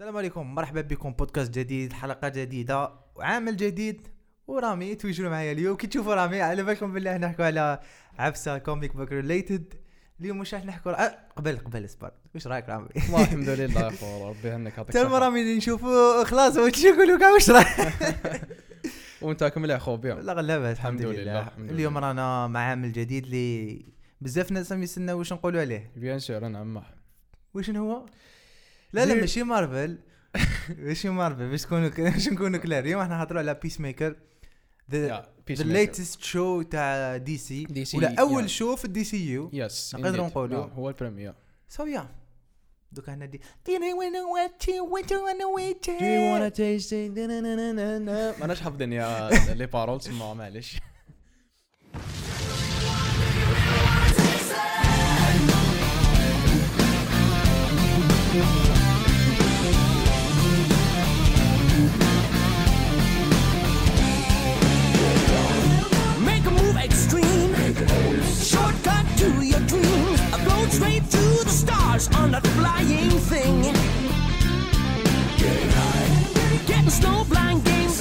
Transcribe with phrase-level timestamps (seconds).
[0.00, 1.12] السلام عليكم مرحبا بكم.
[1.12, 4.08] بودكاست جديد حلقة جديدة وعامل جديد.
[4.46, 5.76] ورامي toujours معايا اليوم.
[5.76, 7.80] كي تشوفوا رامي على بالكم بالله نحكوا على
[8.18, 9.74] عفسة comic book related
[10.20, 13.88] اليوم واش راح نحكوا؟ أه قبل قبل اصبر واش رايك رامي؟ والله الحمد لله يا
[13.88, 15.18] اخو ربي يهنيك يعطيك حتى الصحة.
[15.18, 16.24] رامي اللي نشوفوا.
[16.24, 17.68] خلاص واش يقولوا؟ كاع واش رايك؟
[19.22, 21.50] وانت كمل يا اخو بيع لا لاباس الحمد الحمد لله.
[21.58, 21.98] لله، اليوم.
[21.98, 23.84] رانا مع عامل جديد اللي
[24.20, 26.82] بزاف ناس يستناو واش نقولوا عليه؟ bien sûr نعم
[27.54, 28.06] واش هو؟
[28.92, 29.98] لا لا ماشي مارفل
[30.78, 32.84] ماشي مارفل باش تكونوا باش نكونوا clairs.
[32.84, 34.16] اليوم إحنا نهضروا على بيس ميكر
[34.90, 35.28] the.
[35.48, 38.46] latest show تاع دي سي DC ولا أول yeah.
[38.46, 40.26] show في الدي سي يو يس نقدروا.
[40.26, 40.64] نقولوا.
[40.64, 41.34] هو ال premier
[41.68, 42.08] show yeah
[42.92, 43.38] دوك إحنا دي.
[43.38, 47.18] Do you wanna what you want to wanna wait Do you wanna taste it?
[48.40, 50.80] ماناش حافظين yeah les paroles تسمع معليش
[72.28, 73.56] on that flying thing.
[75.42, 76.10] Getting high.
[76.70, 77.96] Getting snow blind games.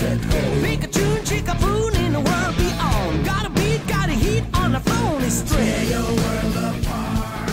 [0.63, 3.13] Pikachu and Chickapoon in the world beyond.
[3.31, 5.21] Got a beat, got a heat on the phone.
[5.27, 5.69] It's straight.
[5.69, 7.49] Tear your world apart.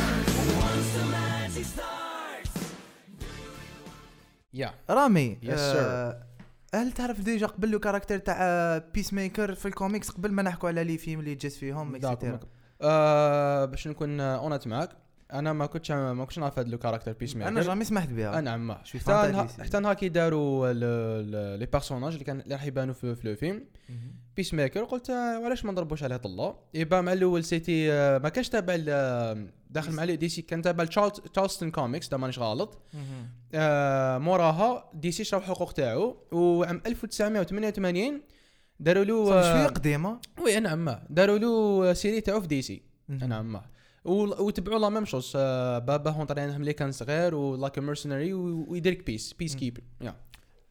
[0.64, 2.52] Once the magic starts.
[4.54, 6.22] يا رامي Yes, آه،
[6.74, 10.84] هل تعرف ديجا قبل لو كاركتر تاع بيس ميكر في الكوميكس قبل ما نحكوا على
[10.84, 12.40] لي فيلم اللي جات فيهم اكسيتيرا
[12.82, 15.03] آه، باش نكون honnête معاك
[15.34, 18.40] أنا ما كنتش ما كنتش نعرف هذا le caractère بيس ميكر أنا jamais سمعت بها
[18.40, 18.78] نعم ما
[19.42, 19.62] حتى.
[19.64, 20.72] حتى نهار كي داروا
[21.56, 23.64] les personnages اللي كان اللي راح يبانوا في, le film.
[24.36, 28.28] بيس ميكر قلت آه، وعلاش ما نضربوش عليه طلة؟ يبان مع الأول c'était آه، ما
[28.28, 32.78] كانش تابع ال- داخل مع دي سي كان تابع تشارلتون كوميكس ده مانيش غلط.
[33.54, 38.22] آه، موراها دي سي شراو الحقوق تاعو وعام 1988
[38.80, 40.20] داروا له شوية آه، قديمة.
[40.44, 42.82] وي نعم داروا له سيري تاعو في دي سي.
[43.08, 43.60] نعم
[44.04, 45.32] وتبعوا لا ميم شوز.
[45.86, 50.14] بابا هون طريقهم اللي كان صغير ولاك ميرسونري ويديرك بيس بيس كيبر يا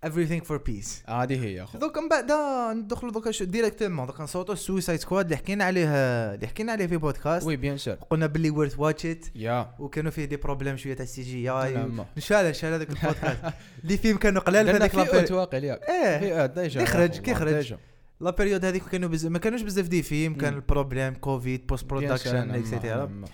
[0.06, 1.10] everything for peace.
[1.10, 1.78] هذه هي يا أخو.
[1.78, 2.32] دوك من بعد
[2.78, 5.88] ندخلوا دوك ديريكتومون دوك نصوتوا سويسايد سكواد اللي حكينا عليه
[6.34, 10.12] اللي حكينا عليه في بودكاست وي بيان سور قلنا باللي ورث واتش ات يا وكانوا
[10.12, 11.92] فيه دي بروبليم شوية تاع السي جي آي.
[12.18, 13.40] نشال شال هذاك البودكاست.
[13.84, 16.20] اللي فيهم كانوا قلال في لابيريود اوت واقع إيه.
[16.20, 16.84] في اوت ديجا.
[17.08, 17.78] كي يا
[18.24, 19.26] la période هذيك كانوا بز...
[19.26, 20.54] ما كانوش بزاف des films كان.
[20.54, 23.26] ال problème كوفيد post production نعم، et cetera نعم.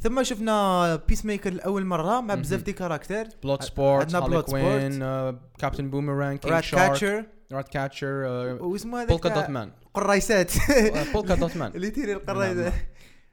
[0.00, 2.34] ثم شفنا بيس ميكر لأول مرة مع.
[2.34, 4.50] بزاف des caractères بلود سبورت عندنا Bloodsport.
[4.50, 4.98] كوين
[5.58, 8.08] كابتن بوميرانج كينج رات كاتشر رات كاتشر
[8.60, 10.52] واسمه هذاك بولكا دوت مان قرايسات
[11.14, 12.82] بولكا دوت مان اللي تيري نعم، القرايسات نعم.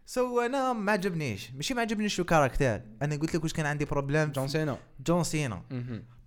[0.05, 3.85] so أنا ما عجبنيش ماشي ما عجبنيش le caractère أنا قلت لك واش كان عندي
[3.85, 5.61] problème جون سينا جون سينا.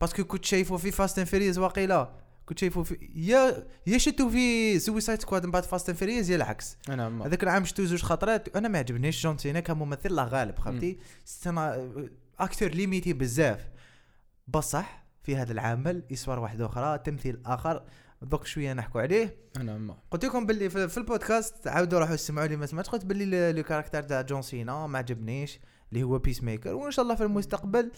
[0.01, 2.11] parce que كنت شايفه في فاست اند فيريز واقيلا
[2.49, 6.77] كنت شايفه في يا يا شفتو في سويسايد سكواد من بعد فاست فيريز يا العكس.
[6.89, 10.99] نعم هذاك العام شفتو زوج خطرات أنا ما عجبنيش جون سينا كممثل الله غالب خفتي
[11.25, 11.91] سنة
[12.39, 13.69] أكتر limité بزاف.
[14.49, 17.83] بصح في هذا العمل يسوار واحد أخرى تمثيل آخر
[18.23, 19.37] دوك شوية نحكوا عليه.
[19.59, 23.63] نعم قلت لكم باللي في, البودكاست عاودوا روحوا اسمعوا لي ما سمعتش قلت باللي le
[23.63, 25.61] caractère تاع جون سينا ما عجبنيش
[25.93, 27.91] اللي هو بيس ميكر وإن شاء الله في المستقبل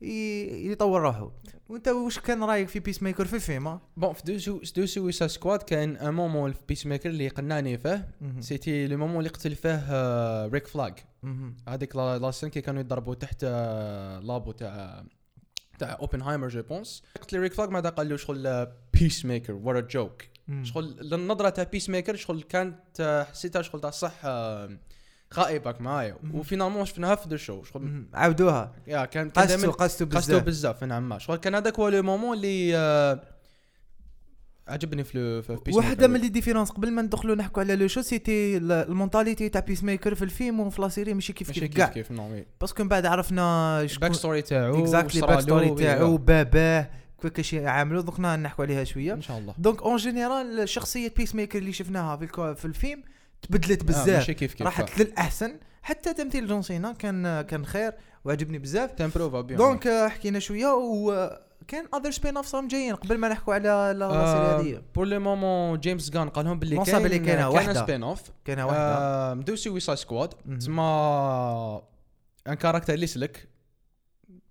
[0.00, 1.32] يطور روحه
[1.68, 5.26] وانت واش كان رايك في بيس ميكر في الفيلم بون في دو سو دو سويسا
[5.26, 8.08] سكواد كان ان مومون في بيس ميكر اللي قناني فيه.
[8.40, 11.56] سيتي لو مومون اللي قتل فيه آه، ريك فلاج مهم.
[11.68, 15.04] هذيك لا سين كي كانوا يضربوا تحت آه، لابو تاع
[15.78, 19.88] تاع اوبنهايمر جو بونس قتل ريك فلاج بعدا قال له شغل بيس ميكر وات ا
[19.88, 20.22] جوك.
[20.62, 24.20] شغل النظره تاع بيس ميكر شغل كانت آه، حسيتها شغل تاع صح
[25.34, 26.16] غائبك معايا.
[26.34, 27.62] وفينالمون شفناها في دو شو.
[27.64, 28.04] شغل.
[28.14, 28.72] عاودوها.
[28.86, 30.42] يا كان قصتوا دايما قصتوا قصدو بزاف.
[30.42, 31.18] بزاف نعم ما.
[31.18, 33.20] شغل كان هذاك هو لو مومون اللي آه،
[34.68, 38.02] عجبني في في بيس واحدة من لي ديفيرونس قبل ما ندخلوا نحكوا على لو شو
[38.02, 41.76] سيتي ال- المونتاليتي تاع بيس ميكر في الفيلم وفي لا سيري ماشي كيف كيف كيف
[41.76, 41.86] كاع.
[41.86, 46.16] كيف نو باسكو من بعد عرفنا الباك ستوري تاعو اكزاكتلي وصرا باك له ستوري تاعو
[46.16, 46.90] باباه
[47.22, 49.12] كيفاش يعاملوا دوك نحكوا عليها شوية.
[49.14, 49.54] إن شاء الله.
[49.58, 53.02] دونك اون جينيرال شخصية بيس ميكر اللي شفناها في في الفيلم
[53.42, 54.30] تبدلت آه، بزاف.
[54.30, 55.58] كيف راحت للأحسن.
[55.82, 57.92] حتى تمثيل جون سينا كان كان خير
[58.24, 58.90] وعجبني بزاف.
[58.92, 63.54] تمبروفا بيان دونك آه، حكينا شوية وكان اذر سبين اوف راهم جايين قبل ما نحكوا
[63.54, 64.82] على لا- آه، هذه.
[64.94, 67.80] بور لو مومون جيمس جان قال لهم باللي كاين باللي كاينة كان واحدة.
[67.80, 68.78] سبين اوف كان واحدة.
[68.98, 70.28] آه، مدو سويسايد سكواد.
[70.58, 70.82] تسمى
[72.48, 73.48] ان كاركتر اللي سلك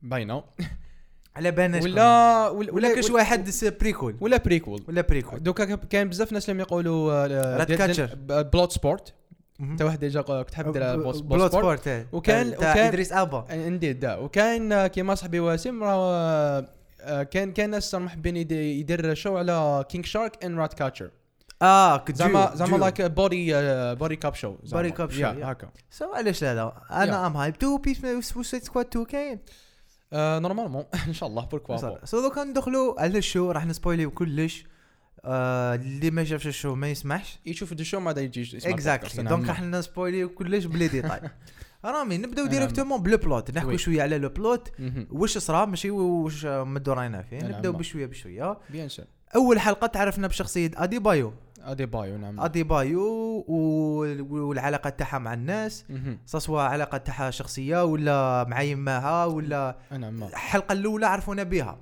[0.02, 0.44] باينه
[1.36, 1.92] على بالنا شكون.
[1.92, 3.50] ولا ولا ولا كاش واحد
[3.80, 8.16] بريكول ولا بريكول ولا بريكول دوكا كان بزاف ناس اللي يقولوا آه، ديال- كاتشر.
[8.26, 9.14] بلود سبورت.
[9.60, 14.72] انت واحد ديجا كنت حاب دير بلود سبورت سبورت وكان- وكان- إدريس ابا انديد وكاين
[14.74, 16.66] آه، كيما صاحبي واسم راه
[17.02, 21.10] آه، كان كان ناس محبين يد- يدير شو على كينج شارك ان رات كاتشر
[21.62, 23.52] آه كنت زعما زعما لايك بودي
[23.96, 24.56] بودي كاب شو
[24.92, 25.46] cup show, yeah.
[25.46, 25.70] هكا.
[25.92, 26.74] سو علاش لا لا.
[26.92, 29.40] أنا أم هايب تو بيس سويسايد سكواد 2 كاين
[30.14, 34.66] نورمالمون ان شاء الله بوركوا با سو دوكا ندخلوا على الشو راح نسبويليو كلش.
[35.26, 37.40] آه، اللي ما شافش ال show ما يسمحش.
[37.46, 39.24] يشوف ال show ماذا يجي يسمع exactly.
[39.24, 39.50] donc نعم.
[39.50, 41.22] راح نسبويليو كلش ب les détails
[41.86, 42.54] رامي نبداو نعم.
[42.54, 43.52] directement ب le plot.
[43.52, 43.78] نحكوا oui.
[43.78, 44.72] شوية على le plot.
[45.12, 47.40] واش صرا؟ ماشي واش مدو راينا فيه.
[47.40, 47.52] نعم.
[47.52, 48.58] نبداو بشوية بشوية.
[48.70, 49.06] bien sûr.
[49.36, 51.34] أول حلقة تعرفنا بشخصية ادي بايو
[51.66, 52.40] ادي بايو نعم.
[52.40, 53.02] ادي بايو
[53.48, 55.86] و- والعلاقة تاعها مع الناس.
[56.26, 61.78] سواء علاقة تاعها شخصية ولا مع يماها ولا نعم الحلقة الأولى عرفونا بها.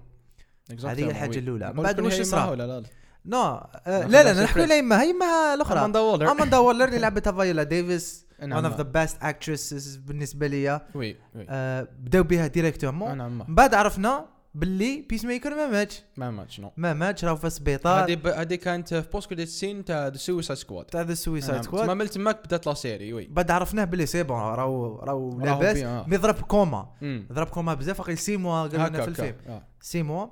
[0.85, 1.73] هذه هي الحاجة الأولى.
[1.73, 2.83] بعد وش صرا؟ ولا لا
[3.25, 4.63] non آه لا لا الفريق.
[4.63, 5.79] على يماها يماها الأخرى.
[5.79, 8.25] اماندا وولر اماندا وولر اللي لعبتها فايولا ديفيس.
[8.43, 11.45] one of the best actresses بالنسبة لي oui oui.
[11.49, 16.01] آه بداو بها directement من بعد عرفنا باللي بيس ميكر ما ماتش.
[16.17, 16.71] ما ماتش non.
[16.77, 20.17] ما ماتش راهو في السبيطار هذه ب- هذه كانت في post credit scene تاع The
[20.17, 23.25] سويسايد سكواد تاع The سويسايد تما سكواد من تماك بدات la série oui.
[23.31, 25.77] بعد عرفناه باللي c'est bon راهو راهو لاباس.
[25.77, 26.05] آه.
[26.07, 26.87] mais ضرب كوما.
[27.31, 29.35] ضرب كوما بزاف أخي six mois قالوا لنا في الفيلم.
[29.47, 29.63] آه.
[29.81, 30.27] six mois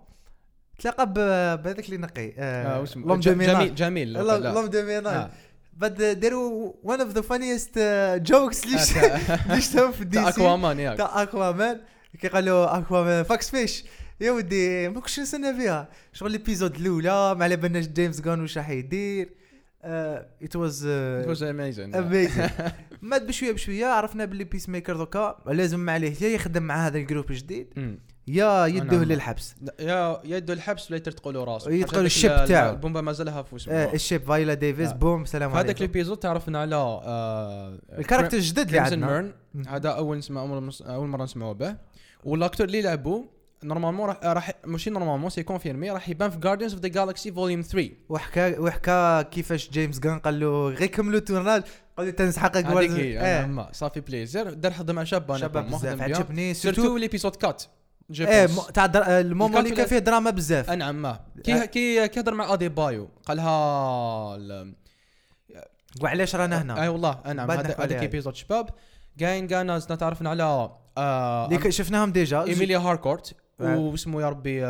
[0.79, 4.13] تلاقى بهذاك اللي نقي آه، آه l'homme ج- de جميل جميل.
[4.13, 5.29] l'homme de ménage آه.
[5.73, 7.79] بعد داروا one of the funniest
[8.23, 8.77] jokes اللي
[9.61, 10.97] شفتهم في دي تاع c'est Aquaman ياك.
[10.97, 11.81] تاع Aquaman
[12.21, 13.83] كي قالوا Aquaman fucks fish
[14.21, 18.41] يا ودي ما كنتش نستنى فيها شغل ال épisode الأولى ما على بالناش James Gunn
[18.41, 19.29] واش راح يدير
[19.83, 20.87] ات واز
[21.23, 22.49] It was amazing اميزين
[23.01, 27.31] مات بشوية بشوية عرفنا باللي Peacemaker دوكا لازم عليه يا يخدم مع هذا ال groupe
[27.31, 27.97] الجديد.
[28.27, 29.03] يا يدوه.
[29.03, 32.71] للحبس يا يدو الحبس ولا تقولوا راسه يدخل هذاك ال chip ال- تاعو.
[32.71, 34.93] البومبا مازالها في آه اسمه ال chip Viola Davis آه.
[34.93, 39.33] بوم سلام في هذاك عليكم ال épisode تعرفنا على آه، ال character الجدد اللي عندنا.
[39.67, 40.41] هذا أول نسمع
[40.85, 41.75] أول مرة نسمعوا به
[42.23, 43.23] وال acteur اللي لعبوا
[43.63, 47.61] normalement راح راح ماشي normalement c'est confirmé راح يبان في Guardians of the Galaxy Volume
[47.61, 51.63] 3 وحكى وحكى كيفاش James Gunn قال له غير كملوا tournage
[51.97, 53.19] قال له تنسحقك هذيك هي إيه
[53.59, 53.69] آه.
[53.71, 56.01] صافي بليزير دار خدم مع شاب أنا كون بزاف.
[56.01, 57.63] عجبني سيرتو كات
[58.09, 58.59] جو إيه بونس.
[58.69, 61.65] م- تاع در- المومون اللي كان فيه دراما بزاف انعم ما كي آه.
[61.65, 64.73] كي كي هضر مع أدي بايو قالها ال-
[66.01, 68.01] وعلاش رانا أي هنا والله انعم بعد هذا- نحكوا هذاك.
[68.01, 68.69] ايبيزود شباب
[69.19, 73.35] كاين كانا زدنا تعرفنا على آه اللي ك- شفناهم ديجا إيميليا هاركورت آه.
[73.61, 74.65] واسمه يا ربي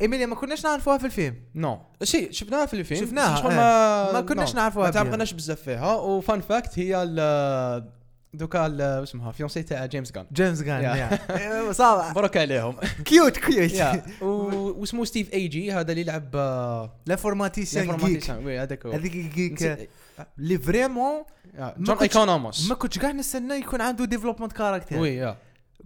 [0.00, 1.34] إيميليا ما كناش نعرفوها في الفيلم.
[1.54, 1.78] نو.
[2.02, 3.00] شي شفناها في الفيلم.
[3.06, 3.56] شفناها، شغل آه.
[3.56, 4.90] ما ما كناش نعرفوها ما.
[4.92, 5.94] تعرفناش بزاف فيها.
[5.94, 7.88] وفان فاكت هي ال
[8.34, 11.18] دوكا ال- اسمها fiancée تاع James Gunn James Gunn.
[11.72, 12.76] صح مبروك عليهم.
[13.04, 13.72] cute cute
[14.22, 18.92] واسمه Steve Agee هذا اللي لعب آه، l'informaticien geek l'informaticien oui هذاك هو.
[18.92, 19.88] هذيك geek
[20.38, 21.22] اللي vraiment
[21.58, 25.36] آه، ما جون كنتش- Economos ما كنتش كاع نستنى يكون عنده development character oui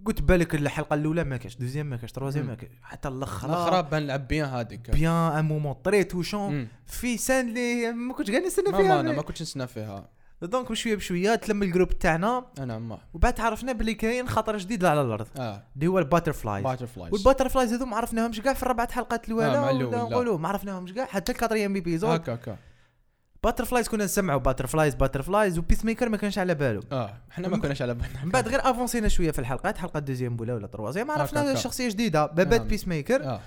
[0.05, 2.49] قلت بالك الحلقة الأولى ما كاش deuxième ما كاش troisième مم.
[2.51, 6.67] ما كاش حتى الأخرى الأخرى بان لعب bien هذيك bien un moment très touchant.
[6.85, 10.09] في scène اللي ما كنتش كاع نستنى ما أنا فيها ما كنتش نستنى فيها.
[10.41, 12.45] donc بشوية بشوية تلم ال groupe تاعنا.
[12.59, 12.99] أنا ما.
[13.13, 15.27] وبعد عرفنا باللي كاين خطر جديد على الأرض.
[15.37, 15.63] آه.
[15.75, 19.33] اللي هو ال Butterflies Butterflies وال Butterflies هذو ما عرفناهمش كاع في الربعه حلقات آه،
[19.33, 19.97] الاولى مع ولا.
[19.97, 22.57] نقولوا ما عرفناهمش كاع حتى ال quatrième épisode هكا هكا.
[23.43, 27.81] Butterflies كنا نسمعوا Butterflies Butterflies و Peacemaker ما كانش على باله آه إحنا ما كناش
[27.81, 28.23] على بالنا.
[28.23, 31.55] من بعد غير أفونسينا شوية في الحلقات حلقه deuxième ولا ولا troisième هكا عرفنا.
[31.55, 32.67] شخصية جديدة بابات نعم.
[32.67, 33.39] Peacemaker آه.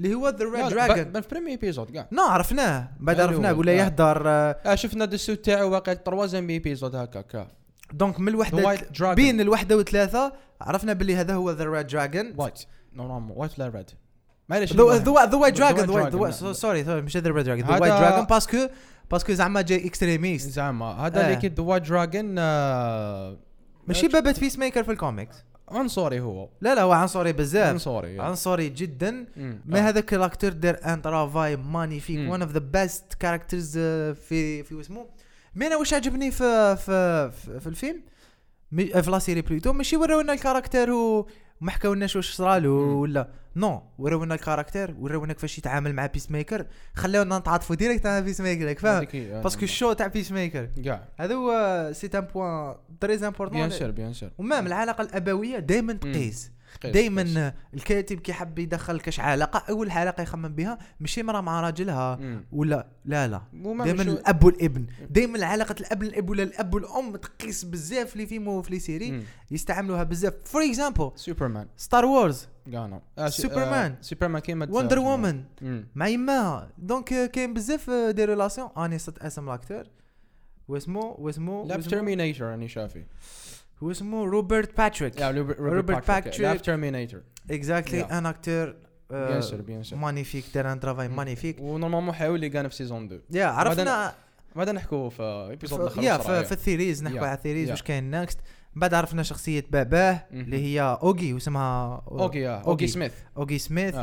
[0.00, 2.08] اللي هو the red dragon في premier épisode كاع.
[2.12, 2.88] non عرفناه.
[3.00, 3.74] بعد أيوه، عرفناه ولا آه.
[3.74, 7.48] يهدر آه، آه شفنا الدسو تاعو واقع troisième épisode هكا هكا
[7.92, 8.78] donc من الوحدة.
[9.14, 12.58] بين الوحدة وثلاثه عرفنا باللي هذا هو the red dragon white
[12.92, 13.90] normal white ولا red
[14.48, 16.30] معليش the white dragon نعم.
[16.30, 18.68] sorry sorry مش the red dragon the white dragon parce que
[19.14, 20.50] parce que زعما جاي extrémiste.
[20.50, 20.86] زعما.
[20.86, 21.26] هذا آه.
[21.26, 22.34] اللي كي the white dragon
[23.88, 25.36] ماشي بابات Peacemaker في الكوميكس
[25.68, 26.48] عنصري هو.
[26.60, 27.68] لا لا هو عنصري بزاف.
[27.68, 29.26] عنصري عنصري جدا.
[29.36, 29.60] مم.
[29.66, 29.82] ما آه.
[29.82, 32.30] هذا character دار un travail magnifique.
[32.32, 35.06] one of the best characters في في واسمو
[35.54, 38.02] mais أنا واش عجبني في في في, في الفيلم؟
[38.76, 41.26] في la série plutôt ماشي ورونا ال character و-
[41.60, 43.00] وما حكاولناش واش صرالو.
[43.00, 43.28] ولا.
[43.56, 48.78] non ورونا ال character ورونا كيفاش يتعامل مع Peacemaker خلاونا نتعاطفوا direct مع Peacemaker راك
[48.78, 50.68] فاهم؟ هذيك هي، آه، parce que ال show تاع Peacemaker
[51.16, 55.58] هذا هو c'est un point très bien important sûr bien sûr و même العلاقة الأبوية
[55.58, 56.14] دائما تقيس.
[56.14, 56.50] قيس، قيس.
[56.84, 62.20] دائما الكاتب كي حب يدخل كاش علاقة أول علاقة يخمم بها ماشي مرا مع راجلها.
[62.52, 63.42] ولا؟ لا لا.
[63.84, 64.86] دائما الأب والابن.
[65.10, 69.24] دائما علاقة الأب والأب ولا الأب والأم تقيس بزاف في les films وفي les séries.
[69.50, 70.34] يستعملوها بزاف.
[70.44, 72.46] for example Superman Star Wars
[73.28, 73.96] Superman.
[74.00, 75.44] Superman كيما Wonder Woman.
[75.94, 79.82] مع يماها donc آه، كاين بزاف des relations اني نسيت أسم l'acteur
[80.68, 83.04] واسمو واسمو واسمو- Terminator راني شافي.
[83.84, 85.22] واسمو Robert Patrick
[85.58, 86.40] Robert Patrick.
[86.40, 87.20] لعب Terminator
[87.50, 88.02] exactly.
[88.02, 88.74] un acteur
[89.10, 93.04] bien sûr bien sûr magnifique دار un travail magnifique و normalement حاول يلقانا في season
[93.04, 94.14] 2 يا عرفنا
[94.56, 97.26] بعد نحكوا في épisode الآخر يا في, ال theories نحكوا.
[97.26, 97.70] على ال theories.
[97.70, 98.38] واش كاين next
[98.76, 100.24] بعد عرفنا شخصية باباه.
[100.32, 103.12] اللي هي Auggie واسمها Auggie آه، Auggie Smith.
[103.36, 103.96] Auggie Smith.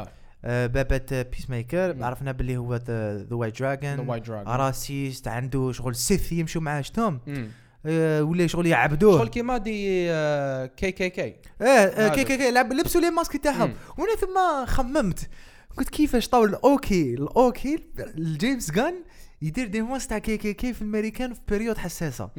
[0.44, 2.04] بابة Peacemaker.
[2.04, 6.82] عرفنا باللي هو the white the dragon white dragon raciste عنده شغل secte يمشوا معاه
[6.82, 7.20] شتهم.
[7.28, 7.48] آه،
[7.86, 9.18] ولا شغل يعبدوه.
[9.18, 11.36] شغل كيما des آه، كي كي كي.
[11.62, 12.16] آه آه،.
[12.16, 13.74] كي كي كي لعب- لبسوا لي ماسك تاعهم.
[13.98, 15.30] وأنا ثم خممت.
[15.78, 18.94] قلت كيفاش طاول الاوكي الاوكي الجيمس جان
[19.42, 22.30] يدير دي ماسك تاع كي كي كي في الأمريكان في بيريود حساسة.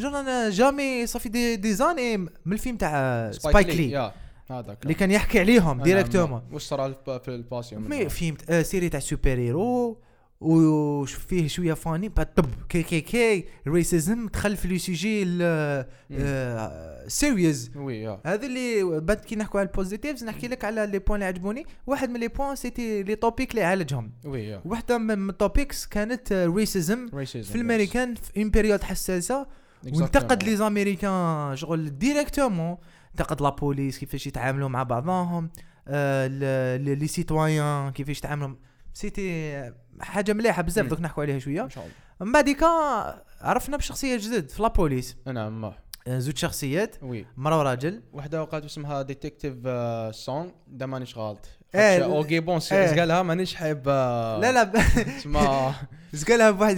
[0.00, 4.12] جون أنا جامي صافي دي, دي زاني من الفيلم تاع سبايك لي
[4.50, 4.82] هذاك.
[4.82, 6.42] اللي كان يحكي عليهم ديريكتومون.
[6.52, 8.50] واش صرا في الباسيون؟ مي فهمت.
[8.50, 9.98] آه سيري تاع سوبر هيرو.
[10.44, 15.24] وفيه شوية فاني بعد طب كي كي كي ريسيزم دخل في لو سيجي
[17.76, 21.14] oui يا هذا اللي بعد كي نحكوا على ال positives نحكي لك على les points
[21.14, 21.66] اللي عجبوني.
[21.86, 24.12] واحد من les points c'était les topics اللي عالجهم.
[24.24, 29.46] oui يا واحدة من ال topics كانت racisme في الأمريكان في une période حساسة.
[29.92, 32.76] وانتقد les Américains شغل directement
[33.10, 35.50] انتقد la police كيفاش يتعاملوا مع بعضهم
[35.88, 36.26] آه،
[36.76, 38.54] les citoyens كيفاش يتعاملوا.
[38.94, 40.86] c'était حاجة مليحة بزاف.
[40.86, 41.62] دوك نحكوا عليها شوية.
[41.64, 41.94] إن شاء الله.
[42.20, 42.66] من بعديكا
[43.40, 45.64] عرفنا بشخصية جدد في لا بوليس نعم.
[45.64, 46.96] آه، زوج شخصيات.
[47.02, 47.26] وي.
[47.36, 49.54] مرا وراجل وحدة وقعت اسمها ديتكتيف
[50.14, 51.38] سون دا مانيش غلط.
[51.74, 52.60] خاطش أوكي بون
[52.94, 53.00] إيه.
[53.00, 54.64] قالها مانيش حاب آه، لا لا
[55.18, 55.74] تسمى
[56.30, 56.76] قالها بواحد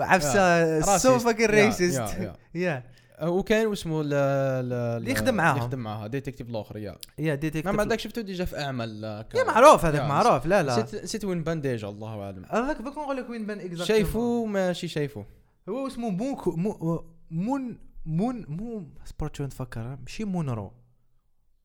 [0.00, 1.18] عفسة سو.
[1.18, 1.50] فاكين
[2.54, 2.84] يا-
[3.22, 4.12] وكان واسمه ال-
[4.98, 5.54] اللي يخدم معاهم.
[5.54, 6.96] اللي يخدم معاها ديتكتيف الآخر يا.
[7.18, 10.46] يا ديتيكتيف ما عندك شفتو ديجا في أعمال آه، يا معروف هذاك معروف.
[10.46, 10.86] لا لا.
[11.02, 12.44] نسيت وين بان ديجا الله أعلم.
[12.50, 15.22] هذاك دوك نقول لك وين بان اكزاكت شايفو؟ ماشي شايفو.
[15.68, 20.72] هو اسمه مونكو مو مون مون مو سبورت شو نتفكر ماشي مونرو.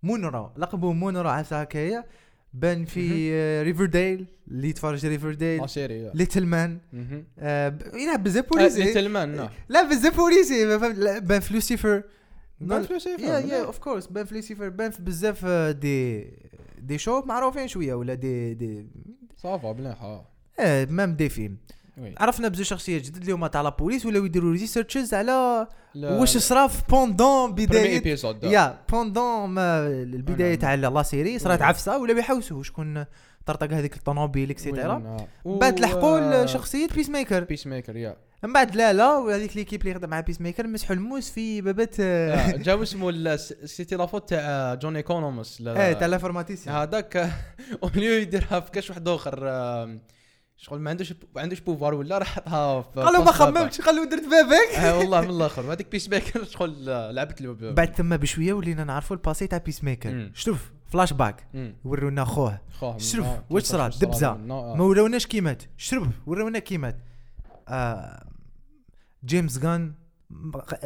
[0.03, 2.05] مونرو لقبه مونرو عسى هكايا
[2.53, 6.11] بان في آه، ريفرديل اللي يتفرج ريفرديل لا سيري يا.
[6.15, 6.77] ليتل مان.
[7.39, 9.49] آه، يلعب بزاف آه، بوليسي ليتل مان نعم.
[9.69, 10.77] لا بزاف بوليسي
[11.19, 12.03] بان في لوسيفر
[12.61, 13.65] بان في لوسيفر، يا يا.
[13.65, 16.27] اوف كورس بان في لوسيفر بان في بزاف آه، دي
[16.81, 18.87] دي شو معروفين شوية ولا دي دي
[19.37, 20.27] صافا مليح آه
[20.59, 21.57] آه مام دي فيلم.
[22.17, 26.67] عرفنا بزاف شخصيات جدد اللي هما تاع لا بوليس ولاو يديروا ريسيرشز على واش صرا
[26.67, 28.17] في بوندون بداية.
[28.43, 31.65] يا بوندون ما البداية أنا- تاع لا سيري صرات وي.
[31.65, 33.05] عفسة ولا بيحوسوا شكون
[33.45, 35.17] طرطق هذيك الطوموبيل اكسيتيرا.
[35.45, 38.15] من بعد لحقوا لشخصية بيس ميكر بيس ميكر يا.
[38.43, 41.95] من بعد لا لا وهذيك ليكيب اللي خدم مع بيس ميكر مسحوا الموس في بابات
[41.99, 47.17] آه، جاو اسمه سيتي لافوت تاع جون ايكونوموس إيه تاع لافورماتيسيان هذاك
[47.83, 49.39] اوليو يديرها في كاش واحد آخر
[50.61, 53.31] شغل ما عندوش ما عندوش بوفار ولا راح حطها قالوا ما.
[53.31, 54.75] خممتش قالوا درت بابك.
[54.75, 55.73] آه والله من الآخر.
[55.73, 60.31] هذيك بيس ميكر شغل آه، لعبت بعد ثم بشوية ولينا نعرفوا الباسي تاع بيس ميكر.
[60.33, 61.47] شوف فلاش باك.
[61.85, 62.61] ورونا خوه.
[62.97, 64.27] شوف آه، واش صرا؟ دبزة.
[64.27, 64.75] آه.
[64.75, 65.63] ما وروناش كيمات.
[65.77, 66.97] شرب ورونا كيمات.
[67.67, 68.25] آه
[69.25, 69.93] جيمس جان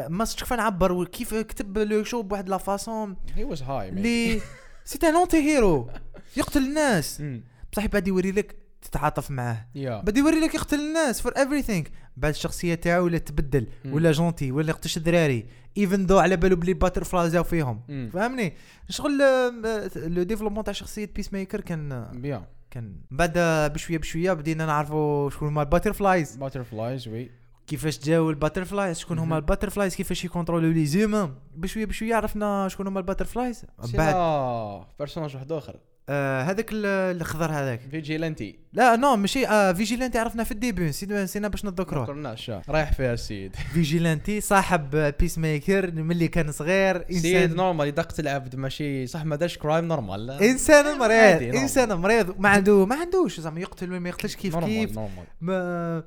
[0.10, 4.42] ما كيف نعبر؟ وكيف كتب لو شو بواحد لا فاسون؟ هي واز هاي لي
[4.86, 5.90] سي ان هيرو
[6.38, 7.24] يقتل الناس.
[7.72, 9.66] بصح بعد يوري لك تتعاطف معاه.
[9.76, 10.02] يا.
[10.02, 11.90] بعد يوري لك يقتل الناس فور everything.
[12.18, 13.94] بعد الشخصية تاعو ولا تبدل مم.
[13.94, 15.46] ولا جونتي ولا يقتش الدراري
[15.78, 17.82] ايفن دو على بالو بلي باتر فلاي جاو فيهم.
[17.90, 18.10] مم.
[18.14, 18.54] فهمني؟
[18.90, 23.34] شغل آه، لو ديفلوبمون تاع شخصية بيس ميكر كان آه، بيان كان بعد
[23.74, 27.32] بشوية بشوية بدينا نعرفوا شكون هما ال butterflies butterflies oui
[27.68, 29.38] كيفاش جاو ال butterflies شكون هما.
[29.38, 34.86] ال butterflies كيفاش يكونترولو les humains بشوية بشوية عرفنا شكون هما ال butterflies بعد بعد
[35.00, 35.76] personnage واحد آخر.
[36.10, 36.86] آه هذاك ال-
[37.22, 37.80] الخضر هذاك.
[37.92, 38.60] Vigilante.
[38.74, 43.14] لا non ماشي آه Vigilante عرفنا في ال début نسينا باش نتذكروه كرناش رايح فيها
[43.14, 43.56] السيد.
[43.74, 49.36] Vigilante صاحب آه، Peacemaker ملي كان صغير سيد انسان normal يدق العبد ماشي صح ما
[49.36, 50.32] دارش crime normal.
[50.32, 51.56] إنسان مريض.
[51.56, 54.92] إنسان مريض ما عنده ما عندوش زعما يقتل ولا ما يقتلش كيف نورمال كيف.
[54.96, 56.04] نورمال ما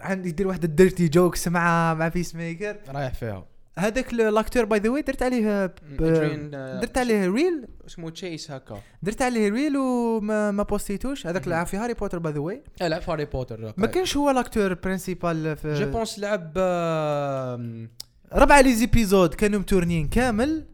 [0.00, 3.46] عندي يدير واحد الديرتي جوكس مع مع بيس ميكر رايح فيها.
[3.78, 6.02] هذاك الاكتور باي ذا واي درت عليه ب-
[6.80, 8.80] درت عليه ريل اسمه تشيس هكا.
[9.02, 11.48] درت عليه ريل وما ما بوستيتوش هذاك.
[11.48, 14.74] لعب في هاري بوتر باي ذا واي لعب في هاري بوتر ما كانش هو الاكتور
[14.74, 17.90] برينسيبال جو في بونس لعب آم،
[18.32, 20.66] ربع لي زيبيزود كانوا متورنين كامل.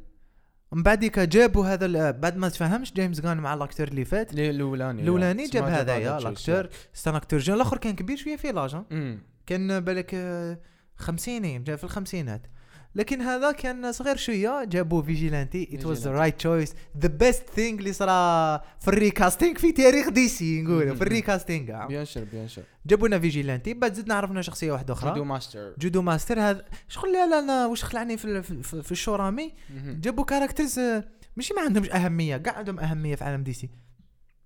[0.73, 4.33] من بعديك جابوا هذا بعد ما تفهمش James Gunn مع ال acteur اللي فات.
[4.33, 7.95] الأولاني الأولاني جاب اسمه هذا يا Chase، ال acteur c'est un acteur جون الأخر كان
[7.95, 8.85] كبير شوية في l'âge ها.
[8.93, 9.23] أمم.
[9.47, 10.59] كان بالك آه،
[10.97, 12.47] خمسينين جا في الخمسينات.
[12.97, 16.11] لكن هذا كان صغير شوية جابوا Vigilante it was the.
[16.11, 20.95] right choice the best thing اللي صرا في ال recasting في تاريخ DC نقول مهم.
[20.97, 21.87] في ال recasting.
[21.87, 25.75] bien sûr bien sûr جابوا لنا Vigilante بعد زدنا عرفنا شخصية واحدة Judo أخرى ماستر.
[25.79, 29.15] Judo Master هذا شغل لا لا أنا واش خلعني في في, في, في ال show
[29.15, 30.01] رامي مهم.
[30.01, 31.05] جابوا characters آه،
[31.37, 33.71] ماشي ما عندهمش أهمية كاع عندهم أهمية في عالم DC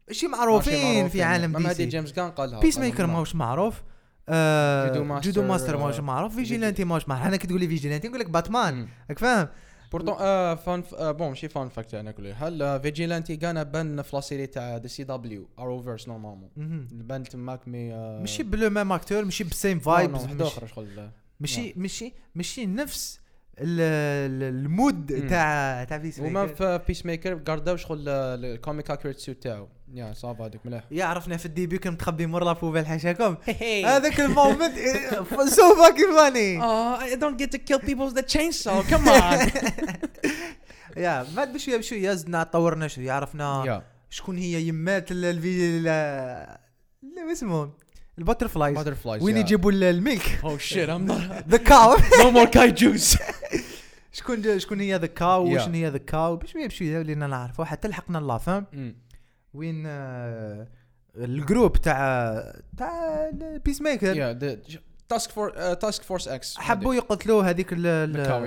[0.08, 3.82] ماشي معروفين في عالم دي سي James كان قالها Peacemaker ماهوش معروف.
[4.28, 7.60] آه Judo Judo Master، Master, ماهوش آه، معروف Vigi- Vigilante ماهوش معروف أنا كي تقول
[7.60, 8.88] لي Vigilante نقول لك باتمان.
[9.10, 9.48] راك فاهم
[9.92, 12.26] pourtant آه fun آه bon ماشي fun fact أنا نقول.
[12.36, 16.88] هل آه Vigilante كان بان في la série تاع DC CW Arrowverse normalement مهم.
[16.92, 20.42] بان تماك mais آه ماشي par le même acteur ماشي بال same vibes vibes واحد
[20.42, 23.20] آخر شغل ماشي ماشي ماشي نفس
[23.58, 23.80] ال-
[24.42, 25.28] ال- ال mood.
[25.28, 30.12] تاع تاع Peace وما maker في Peacemaker قارداو شغل ال comic accurate suit تاعو يا
[30.12, 33.36] ça va هذاك مليح yeah عرفنا في ال début كان متخبي مور la poubelle حاشاكم
[33.84, 34.74] هذاك ال moment
[35.48, 38.82] so fucking funny Oh, I don't get to kill people with the chainsaw.
[38.90, 39.50] Come on.
[40.96, 43.82] yeah بعد بشوية بشوية زدنا طورنا شوية عرفنا.
[44.10, 47.70] شكون هي يمات ال- الفي ال- ال- اسمه
[48.18, 49.22] ال butterflies Butterflies.
[49.22, 49.36] وين.
[49.36, 50.22] يجيبوا ال- ال milk
[50.68, 51.32] shit, I'm not.
[51.50, 53.22] the cow no more kaijus.
[54.12, 55.54] شكون شكون هي the cow.
[55.54, 58.66] وشنو هي the cow بشوية بشوية ولينا نعرفوا حتى لحقنا la femme.
[59.54, 60.68] وين آه،
[61.16, 62.34] ال groupe تاع
[62.76, 63.30] تاع
[63.64, 64.16] Peacemaker
[65.30, 66.58] for uh, task force X.
[66.58, 68.44] حبوا يقتلوا هذيك ال- ال- ال cow،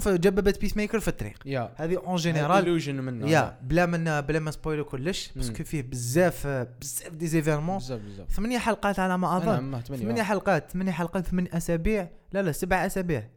[0.00, 1.38] في جببت بيس ميكر في الطريق.
[1.76, 2.68] هذه اون جينيرال
[3.02, 3.30] منه.
[3.30, 5.32] يا بلا من بلا ما سبويلو كلش.
[5.36, 8.30] باسكو فيه بزاف بزاف دي زيفيرمون بزاف بزاف.
[8.30, 12.86] ثمانية حلقات على ما أظن ما ثمانية حلقات ثمانية حلقات ثمان أسابيع لا لا سبع
[12.86, 13.28] أسابيع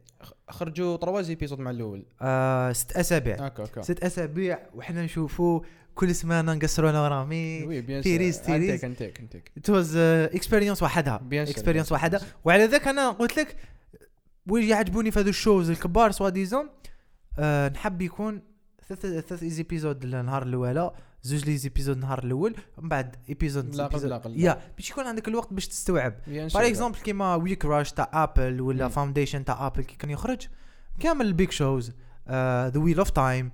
[0.48, 2.06] خرجوا تروا ايبيزود مع الأول.
[2.22, 3.82] آه ست أسابيع هكا هكا.
[3.82, 5.60] ست أسابيع وحنا نشوفوا
[5.96, 7.60] كل سمانة نقصروا لنا رامي
[8.02, 8.84] تيريز- تيريز.
[8.84, 11.18] انتيك انتيك ات واز اكسبيرينس وحدها
[11.88, 12.20] sûr، وحدها.
[12.44, 13.56] وعلى ذاك أنا قلت لك
[14.46, 16.68] وين يعجبوني في هذو ال shows الكبار soi-disant
[17.38, 18.42] آه نحب يكون
[18.88, 20.90] ثلاث ثلاث épisodes النهار الأولى
[21.22, 24.40] زوج les épisodes النهار الأول ومن بعد épisode لا قبل- لا قبل.
[24.40, 26.14] yeah باش يكون عندك الوقت باش تستوعب
[26.48, 26.66] sûr.
[26.66, 28.88] exemple كيما WeCrashed تاع Apple ولا.
[28.88, 30.46] Foundation تاع Apple كي كان يخرج
[31.00, 31.92] كامل ال big shows
[32.28, 33.50] The Wheel of Time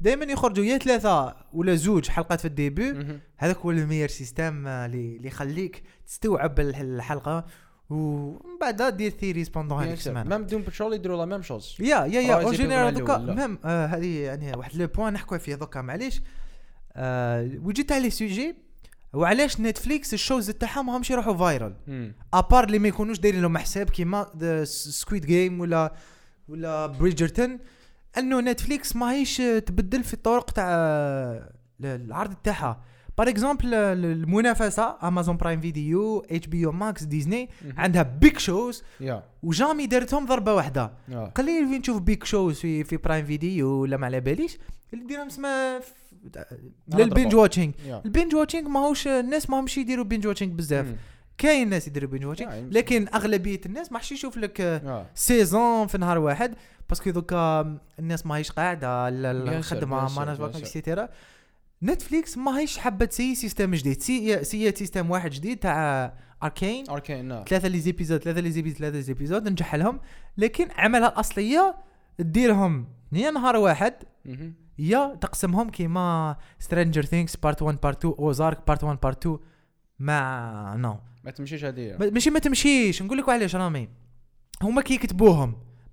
[0.00, 3.18] دائما يخرجوا yeah ثلاثة ولا زوج حلقات في ال début.
[3.36, 7.44] هذاك هو ال meilleur système آه، اللي اللي يخليك تستوعب الح- الحلقة.
[7.90, 9.92] ومن بعد دير séries pendant هذيك.
[9.92, 10.36] السمانة.
[10.36, 11.76] même Doom Patrol يديروا la même chose.
[11.80, 12.34] yeah yeah yeah.
[12.44, 13.18] en général دوكا.
[13.18, 16.20] même آه، هذه يعني واحد le point نحكوا فيه دوكا معليش.
[16.92, 18.54] آه، وجيت على sujet
[19.12, 21.74] وعلاش Netflix ال shows تاعهم ماهمش يروحوا viral
[22.34, 24.26] à part اللي ما يكونوش دايرين لهم حساب كيما
[24.64, 25.92] Squid Game ولا
[26.48, 27.58] ولا Bridgerton
[28.18, 30.68] أنه Netflix ماهيش تبدل في الطرق تاع
[31.80, 32.82] العرض تاعها.
[33.18, 38.82] par exemple المنافسة Amazon Prime Video HBO Max Disney عندها big shows
[39.42, 40.92] و jamais دارتهم ضربة واحدة.
[41.34, 44.58] قليل فين نشوف big shows في في Prime Video ولا ما على باليش؟
[44.92, 45.80] اللي ديرهم اسمها
[46.88, 48.02] لل binge watching yeah.
[48.04, 50.94] ال binge watching ماهوش الناس ماهمش يديروا binge watching بزاف.
[51.38, 54.82] كاين ناس يديروا binge watching لكن أغلبية الناس ما حش يشوف لك.
[55.14, 56.54] saison في نهار واحد.
[56.88, 60.56] parce que دوكا الناس ماهيش قاعدة الخدمة ما sûr.
[60.56, 61.08] et cetera
[61.82, 64.02] Netflix ماهيش حابة تسيي système جديد.
[64.02, 67.44] سي سي système واحد جديد تاع Arcane Arcane نعم.
[67.48, 70.00] ثلاثة les épisodes ثلاثة les épisodes ثلاثة les épisodes نجح لهم
[70.36, 71.76] لكن عملها الاصليه
[72.18, 72.88] ديرهم.
[73.12, 73.94] yeah نهار واحد.
[74.78, 79.38] يا تقسمهم كيما Stranger Things part 1 part 2 Ozark part 1 part 2
[79.98, 83.02] mais non ما تمشيش هذه ماشي ما تمشيش.
[83.02, 83.88] نقول لك علاش رامي.
[84.62, 84.96] هما كي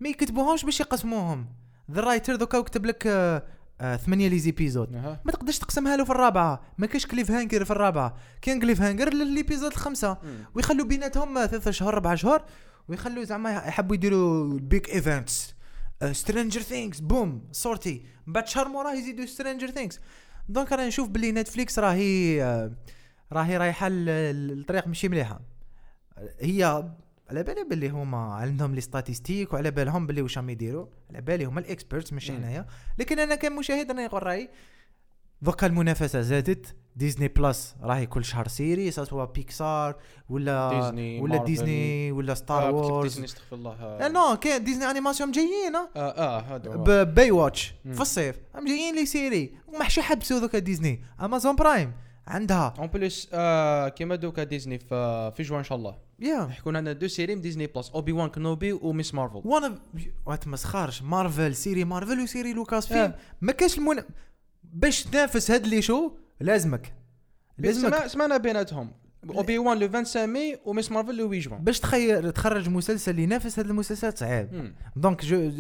[0.04, 1.48] ما يكتبوهمش باش يقسموهم.
[1.92, 3.44] the writer دوكا يكتب لك آه،
[3.82, 4.92] آه، ثمانية les épisodes
[5.26, 6.62] ما تقدرش تقسمها له في الرابعة.
[6.78, 8.16] ما كاش cliffhanger في الرابعة.
[8.42, 10.46] كاين cliffhanger ل l'épisode الخمسه مم.
[10.56, 12.42] ويخلوا بيناتهم آه، ثلاثة شهور ربع شهور
[12.88, 15.54] ويخلوا زعما يحبوا يديروا big events
[16.12, 18.06] Stranger Things boom sorti.
[18.28, 20.00] من بعد شهر موراه يزيدوا Stranger Things
[20.50, 22.72] donc أنا نشوف باللي Netflix راهي آه،
[23.32, 25.40] راهي رايحة الطريق ماشي مليحة.
[26.40, 26.84] هي
[27.34, 31.46] على بالي باللي هما عندهم les statistiques وعلى بالهم باللي واش راهم يديروا على بالي
[31.46, 32.32] هما ال experts مش.
[32.32, 32.66] حنايا
[32.98, 34.50] لكن أنا كمشاهد أنا يقول رأيي
[35.42, 39.96] دوكا المنافسة زادت Disney Plus راهي كل شهر série سواء بيكسار
[40.30, 41.46] ولا ديزني، ولا Marvel.
[41.46, 45.90] Disney ولا Star آه، Wars Disney استغفر الله لا non كاين Disney animation جايين آه.
[45.96, 46.84] آه آه هذا هو.
[46.84, 47.74] بباي واتش.
[47.94, 51.94] في الصيف هم جايين les séries وما حش يحبسوا ذوك Disney Amazon Prime
[52.28, 52.74] عندها.
[52.80, 56.94] en plus آه كيما دوكا ديزني في في جوان ان شاء الله يا يكون عندنا
[56.94, 59.14] deux séries من Disney Plus Obi-Wan Kenobi و Ms.
[59.14, 59.80] Marvel وأنا
[60.46, 63.14] ما سخرش Marvel série Marvel و série Lucasfilm.
[63.42, 64.04] ما كاش المن...
[64.64, 66.94] باش تنافس هاد les shows لازمك
[67.58, 68.92] لازمك سمعنا سمعنا بيناتهم
[69.30, 70.92] Obi-Wan le 25 mai و Ms.
[70.92, 74.74] Marvel le 8 جوان باش تخير تخرج مسلسل ينافس هاد المسلسلات صعيب.
[74.96, 75.52] donc جو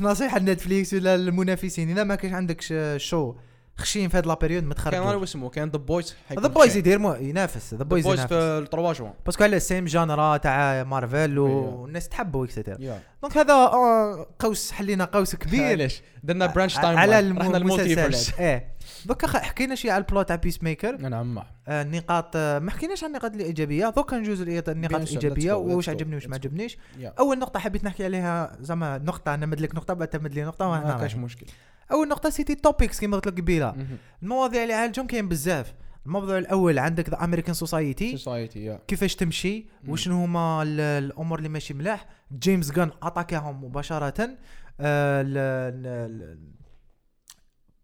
[0.00, 2.60] نصيحه ل Netflix ولا المنافسين اذا ما كانش عندك
[2.96, 3.34] show
[3.78, 6.98] خشين في هاد la période ما كان تخرجوش اسمه كان The Boys The Boys يدير
[6.98, 8.22] مو ينافس The Boys ينافس.
[8.22, 9.12] في 3 جوان.
[9.26, 11.38] parce que على same genre تاع مارفل.
[11.38, 13.00] والناس تحبوا et cetera yeah.
[13.22, 15.64] donc هذا آه، قوس حلينا قوس كبير.
[15.72, 18.38] علاش درنا brunch time على المسلسلات.
[18.40, 18.76] إيه.
[19.06, 21.38] دوكا حكينا شي على ال plot تاع Peacemaker نعم.
[21.68, 23.92] آه، النقاط آه، ما حكيناش عن النقاط الإيجابية.
[23.96, 25.52] دوكا نجوز النقاط الإيجابية.
[25.52, 26.34] واش عجبني واش ما.
[26.34, 26.78] عجبنيش.
[27.18, 30.98] أول نقطة حبيت نحكي عليها زعما نقطة نمد لك نقطة بعد تمد لي نقطه ما
[31.00, 31.14] كاش.
[31.16, 31.46] مشكل.
[31.92, 33.86] أول نقطة c'était topics كيما قلت لك قبيلة.
[34.22, 35.74] المواضيع اللي عالجهم كاين بزاف.
[36.06, 39.66] الموضوع الأول عندك the American society society كيفاش تمشي.
[39.88, 42.06] وشنو هما ال- الأمور اللي ماشي ملاح؟
[42.38, 44.36] James Gunn أتاكاهم مباشرة.
[44.80, 46.36] آه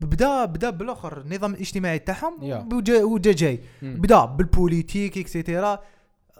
[0.00, 2.74] بدا بدا بالآخر النظام الاجتماعي تاعهم Yeah.
[2.74, 3.60] وجا وجا جاي.
[3.82, 5.78] بدا بال politique et cetera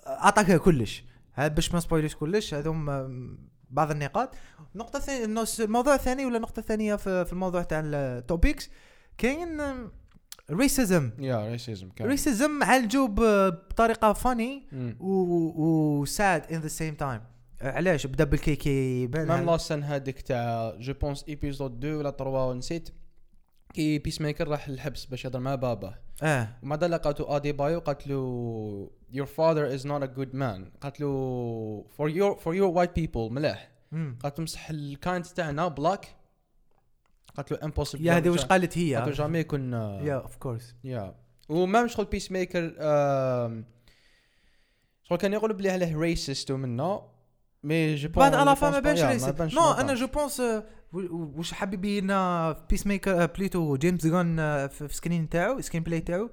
[0.07, 1.05] أتاكا كلش.
[1.39, 3.39] باش ما سبويلش كلش هذوم آم،
[3.73, 4.35] بعض النقاط.
[4.75, 8.71] النقطه الثانية الموضوع الثاني ولا النقطه الثانية في, الموضوع تاع ال topics
[9.19, 9.61] كاين
[10.51, 14.97] racism yeah racism racism عالجو بطريقة funny مم.
[15.01, 17.21] و sad in the same time
[17.63, 22.53] علاش؟ بدا بالكي كي même la scène هذيك تاع je pense épisode 2 ولا 3
[22.53, 22.89] نسيت
[23.75, 26.49] كي Peacemaker راح للحبس باش يهضر مع باباه آه.
[26.63, 30.79] وما دام لقاتو Adebayo؟ قالت له your father is not a good man.
[30.81, 33.33] قالت له for your for your white people.
[33.33, 33.71] ملاح.
[33.93, 36.17] قالت له بصح الكاينت تاعنا black
[37.37, 38.01] قالت له impossible.
[38.01, 41.15] يا هذه واش قالت قالت له هي جامي يكون يا اوف كورس يا.
[41.49, 42.75] ومام شغل بيس ميكر
[45.05, 47.03] شغل كان يقول بلي عليه ريسيست ومنا
[47.63, 50.43] مي جو بعد على فما بانش بانش نو أنا جو بونس
[50.95, 52.07] آه، و- واش حاب يبين
[52.71, 56.31] بيس ميكر بليتو جيمس جون آه، في في سكرين تاعو سكرين بلاي تاعو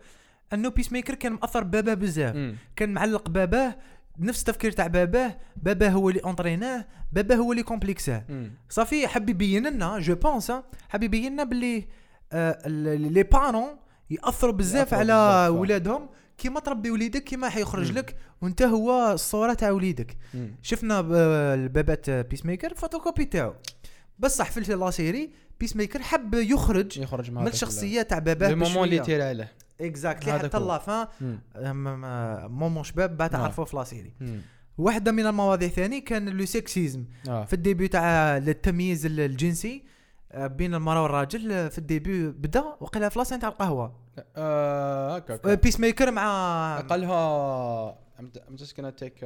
[0.54, 2.56] إنه بيس ميكر كان مأثر باباه بزاف.
[2.76, 3.76] كان معلق باباه
[4.20, 8.24] نفس التفكير تاع باباه باباه هو اللي اونطريناه باباه هو اللي كومبليكساه
[8.70, 10.52] صافي حب يبين لنا je pense
[10.90, 11.88] حب يبين لنا باللي
[12.34, 13.70] آه، les parents
[14.10, 15.50] يأثروا بزاف على آه.
[15.52, 16.10] ولادهم.
[16.38, 17.92] كيما تربي وليدك كيما حيخرج.
[17.92, 20.18] لك وانت هو الصورة تاع وليدك.
[20.62, 21.12] شفنا ب-
[21.54, 23.54] البابات Peacemaker photocopie تاعو.
[24.20, 28.84] بصح في la série Peacemaker حب يخرج يخرج مع من الشخصية تاع باباه le moment
[28.84, 29.00] اللي.
[29.00, 29.52] تير عليه
[29.82, 30.68] exactly حتى هو.
[30.68, 31.40] la fin مم.
[32.60, 33.42] moment شباب بعد نعم.
[33.42, 34.42] تعرفوه في la série مم.
[34.78, 39.84] واحدة من المواضيع ثاني كان le sexisme آه في ال début تاع التمييز ال- الجنسي
[40.32, 43.96] آه، بين المرأة والراجل آه، في ال début بدا وقيلا في la scène تاع القهوة
[44.36, 45.54] آه، هكا هكا.
[45.56, 49.24] Peacemaker مع قالها I'm, I'm just gonna take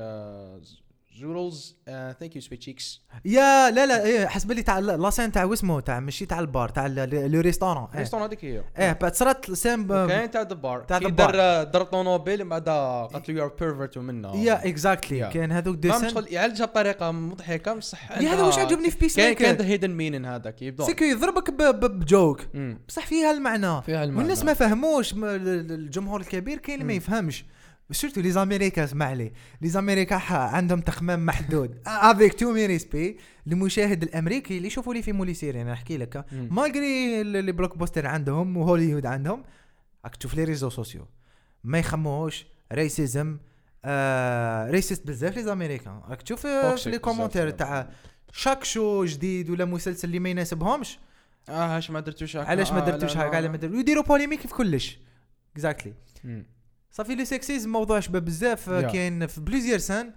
[1.13, 2.99] uh, thank you sweet cheeks.
[3.25, 6.69] yeah لا لا إيه حسب لي تاع la scène تاع واسمه تاع ماشي تاع البار
[6.69, 7.99] تاع le restaurant إيه.
[7.99, 8.63] restaurant هذيك هي.
[8.79, 11.31] إيه بعد صرات same kind تاع الدبار تاع كي الدبار.
[11.31, 15.29] دار دار طونوبيل من بعد قالت له you're pervert ومنا yeah exactly.
[15.33, 19.15] كان هذوك des scènes شغل يعالجها بطريقة مضحكة بصح yeah هذا واش عجبني في بيس
[19.15, 22.41] كاين كاين the hidden meaning هذاك يبدا c'est que يضربك ب joke.
[22.87, 23.81] بصح فيها المعنى.
[23.81, 24.19] فيها المعنى.
[24.19, 26.97] والناس ما فهموش الجمهور الكبير كاين اللي ما.
[26.97, 27.45] يفهمش.
[27.91, 31.81] surtout les Américains اسمع les les Américains عندهم تخمام محدود.
[31.87, 33.17] avec tous mes respects
[33.47, 36.25] المشاهد الأمريكي اللي يشوفوا les films ou les séries أنا نحكي لك.
[36.31, 39.43] malgré ال- les blockbusters عندهم وهوليوود عندهم
[40.05, 41.07] راك تشوف les réseaux sociaux
[41.63, 43.37] ما يخموش racisme
[43.85, 46.99] آه raciste بزاف les Américains راك تشوف في les.
[46.99, 47.89] commentaires تاع
[48.31, 50.99] شاك show جديد ولا مسلسل اللي ما يناسبهمش.
[51.49, 52.47] آه اش ما درتوش هكا.
[52.49, 54.99] علاش ما آه، درتوش هكا؟ لا، على ما درتوش ويديروا polémique في كلش.
[55.53, 55.93] exactly
[56.23, 56.45] مم.
[56.93, 58.81] ça fait le sexisme موضوع شباب بزاف آه،.
[58.81, 60.11] كاين في plusieurs scènes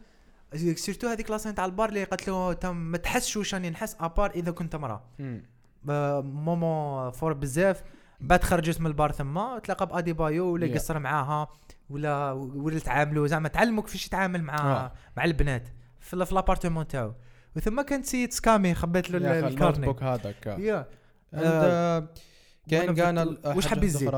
[0.75, 3.97] surtout هذيك la scène تاع البار اللي قالت له تم ما تحسش واش راني نحس
[4.01, 5.05] à part إذا كنت امراه.
[5.91, 7.83] آه، مومون فور بزاف
[8.21, 10.73] بعد خرجت من البار ثم تلاقى بأدي بايو ولا يا.
[10.73, 11.49] يقصر معاها
[11.91, 14.93] ولا ولا تعاملوا زعما تعلموا كيفاش يتعامل مع آه.
[15.17, 15.69] مع البنات
[16.01, 17.15] في في لابارتمون تاعو
[17.57, 20.59] وثم كانت سيد سكامي خبات له الكارني هذاك آه.
[20.59, 20.87] يا
[21.35, 22.09] And, آه،
[22.71, 24.11] كاين كان واش حاب يزيد؟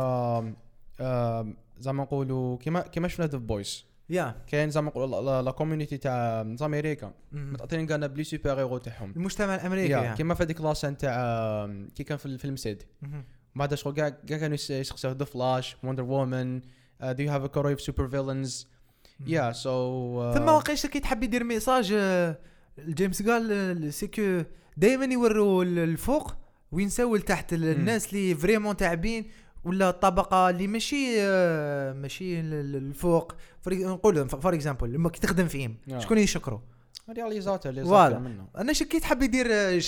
[1.81, 4.35] زعما نقولوا كيما كيما شفنا ذا بويس يا.
[4.47, 7.13] كاين زعما نقولوا لا- كوميونيتي تاع أمريكا.
[7.33, 9.13] متاثرين كان بلي سوبر هيرو تاعهم.
[9.17, 10.15] المجتمع الأمريكي يا.
[10.15, 12.83] كيما في هذيك لاسين تاع كي كان في الفيلم سيد.
[13.55, 16.61] بعد شغل كاع كاع كانوا يس- يسقسوا ذا فلاش وندر وومن
[17.03, 18.67] دو يو هاف ا كوري اوف سوبر فيلنز
[19.27, 22.39] يا سو ثم واقيش كي تحب يدير ميساج آه،
[22.89, 23.53] جيمس قال
[23.87, 24.43] آه، سيكو
[24.77, 26.35] دائما يوروا ال- الفوق
[26.73, 29.31] وينساو لتحت ال- الناس اللي فريمون تعبين
[29.65, 33.35] ولا الطبقه اللي ماشي آه، ماشي ال- ال- الفوق
[33.69, 35.99] نقول فور اكزامبل لما كي تخدم فيهم آه.
[35.99, 36.59] شكون يشكروا
[37.11, 37.85] réalisateur اللي.
[37.85, 39.79] صافي منه أنا شكيت حاب يدير آه،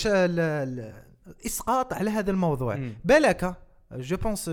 [1.45, 2.79] إسقاط على هذا الموضوع.
[3.05, 3.55] بالك
[3.91, 4.47] je pense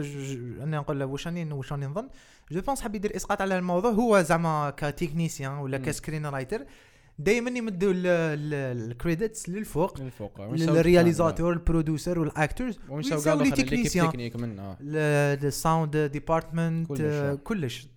[0.62, 2.08] أنا نقول واش راني واش راني نظن
[2.50, 5.78] je pense حاب يدير إسقاط على الموضوع هو زعما ك technicien ولا.
[5.78, 6.64] ك screenwriter
[7.18, 12.78] دائما يمدوا ال credits للفوق الفوق لل réalisateur ال producer وال actors
[13.28, 14.30] قالوا les techniciens
[14.80, 16.88] ال sound department
[17.44, 17.88] كلش،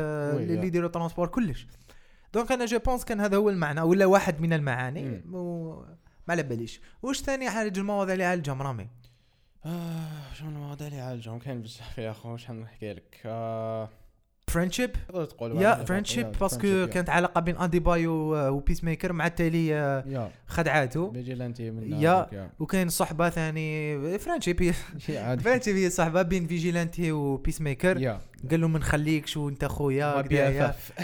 [0.00, 0.66] oui، اللي.
[0.66, 1.66] يديروا transport كلش.
[2.34, 5.22] donc أنا je pense كان هذا هو المعنى ولا واحد من المعاني.
[5.24, 5.84] ما
[6.28, 6.80] على باليش.
[7.02, 8.88] واش ثاني عالج المواضيع اللي عالجهم رامي؟
[9.66, 13.88] آه شنو المواضيع اللي عالجهم كاين بزاف يا أخو واش نحكي لك؟ آه،
[14.46, 14.90] friendship
[15.42, 16.86] yeah friendship parce que.
[16.86, 22.50] كانت علاقة بين اديباي وبيس ميكر مع التالي آه، خدعاته فيجيلانتي من yeah.
[22.58, 24.72] وكاين صحبة ثاني friendship هي
[25.38, 27.98] friendship هي صحبة بين فيجيلانتي وبيس ميكر
[28.50, 30.24] قال له ما نخليكش وانت خويا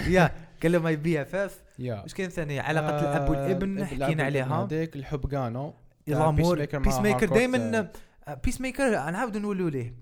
[0.06, 0.30] يا
[0.62, 1.60] قال له ما BFF
[2.02, 4.64] واش كاين ثاني؟ علاقة آه، الأب والابن حكينا عليها.
[4.64, 5.74] هذيك الحب كانو
[6.08, 7.90] الأمور بيس ميكر دائما
[8.44, 9.94] بيس ميكر نعاودوا نقولوا ليه.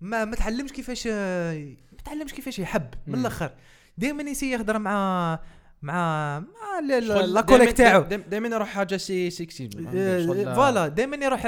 [0.00, 1.66] ما ما تعلمش كيفاش آه،
[2.04, 3.14] تعلمش كيفاش يحب من.
[3.14, 3.50] الآخر.
[3.98, 5.38] دائما يسي يهضر مع
[5.82, 6.80] مع مع
[7.24, 8.02] la collègue تاعو.
[8.02, 11.46] دايما يروح حاجة c'est sexy آه، voilà دائما يروح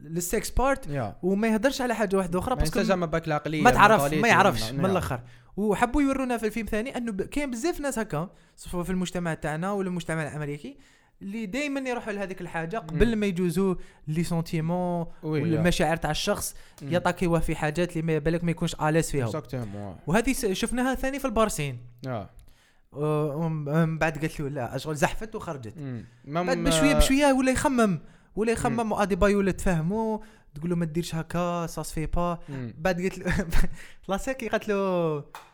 [0.00, 3.62] لل sex part وما يهضرش على حاجة واحدة أخرى mais parce que زعما باك العقلية
[3.62, 4.84] ما تعرف ما يعرفش من-.
[4.84, 5.20] الآخر.
[5.56, 9.88] وحبوا يورونا في الفيلم ثاني أنه كاين بزاف ناس هكا سواء في المجتمع تاعنا ولا
[9.88, 10.76] المجتمع الأمريكي
[11.22, 13.74] اللي دائما يروحوا لهذيك الحاجة قبل ما يجوزوا
[14.08, 15.60] les sentiments oui، ولا yeah.
[15.60, 16.54] المشاعر تاع الشخص.
[16.82, 19.26] يطاكيوه في حاجات اللي ما بالك ما يكونش اليس فيها.
[20.06, 21.78] وهذه شفناها ثاني في ال bar scene.
[22.06, 22.30] yeah
[22.92, 25.74] ومن بعد قالت له لا أشغل زحفت وخرجت.
[26.24, 28.00] بعد بشوية بشوية ولا يخمم
[28.36, 30.18] ولا يخمم واديباي ولا تفهموا
[30.54, 32.38] تقول له ما ديرش هكا سا سفي با.
[32.78, 33.46] بعد قلت له
[34.08, 35.24] لاسيكي قالت له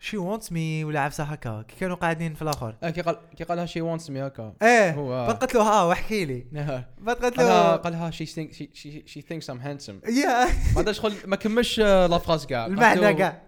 [0.00, 2.76] she wants me ولا عفسه هكا كي كانوا قاعدين في الآخر.
[2.82, 4.54] آه، كي قال كي قالها she wants me هكا.
[4.62, 6.46] إيه هو- بعد قلت له ها واحكي لي.
[6.98, 8.70] بعد قلت له قالها she think she
[9.06, 13.14] she thinks I'm handsome yeah ما شغل ما كملش آه، la phrase كاع قالت المعنى
[13.14, 13.42] كاع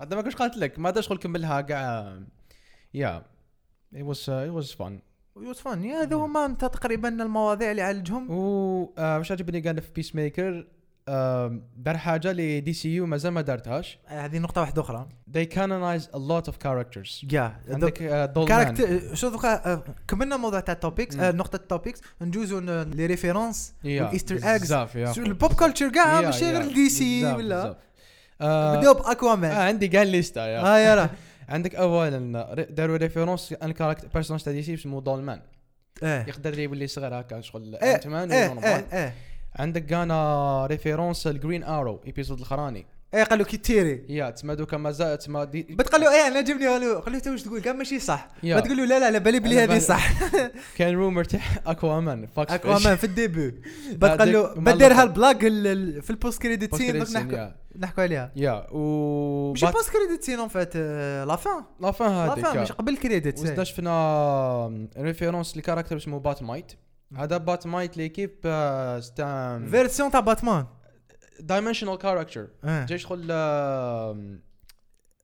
[0.00, 0.78] بعد ما كنتش قالت لك.
[0.78, 2.18] ما شغل كملها كاع
[2.94, 3.22] yeah
[3.94, 4.92] it was uh, it was fun.
[5.84, 10.66] yeah هذو هما تقريبا المواضيع اللي عالجهم و آه، واش عجبني قال في بيس ميكر
[11.76, 15.08] دار حاجة اللي DCU مازال ما دارتهاش هذه نقطة واحدة أخرى.
[15.36, 17.24] They canonize a lot of characters.
[17.32, 21.16] yeah عندك آه، character شو دوكا آه، كملنا موضوع تاع ال topics.
[21.16, 26.20] آه، نقطة ال topics ندوزو ن- لي références eggs بزاف يا ال pop culture كاع
[26.20, 27.76] ماشي غير دي سي ولا.
[28.40, 30.60] آه، بداو باكوامان آه، عندي كاع ليستا يا.
[30.60, 31.10] ها يلا.
[31.48, 35.40] عندك أولا داروا ريفيرونس ان كاركتر بيرسوناج تاع دي سي اسمه دولمان
[36.02, 38.32] يقدر يولي صغير هكا شغل انت مان
[39.56, 40.12] عندك كان
[40.66, 45.46] ريفيرونس الجرين ارو ايبيزود الاخراني إيه قال له كي تيري يا تسمى دوكا مازال تسمى
[45.46, 47.98] دي بتقول له إيه أنا عجبني قال له قال له انت واش تقول؟ قال ماشي
[47.98, 48.28] صح.
[48.42, 48.60] يا.
[48.60, 50.12] بتقول له لا لا لا بالي بلي هذه صح.
[50.78, 53.54] كان رومر تاع اكوامان فاكس اكوامان في الديبي
[54.32, 55.02] له ديك بديرها مالها.
[55.02, 58.32] البلاك ال- ال- في البوست كريديت سين نحكوا نحكوا عليها.
[58.36, 62.56] يا و ماشي بوست كريديت سين اون فات لا فان لا فان لا هذيك فان
[62.56, 62.62] يا.
[62.62, 66.72] مش قبل الكريديت وزدنا شفنا ريفيرونس لكاركتر اسمه بات مايت
[67.16, 68.30] هذا بات مايت ليكيب
[69.00, 70.66] ستا فيرسيون تاع باتمان
[71.40, 73.32] دايمنشنال كاركتر جاي شغل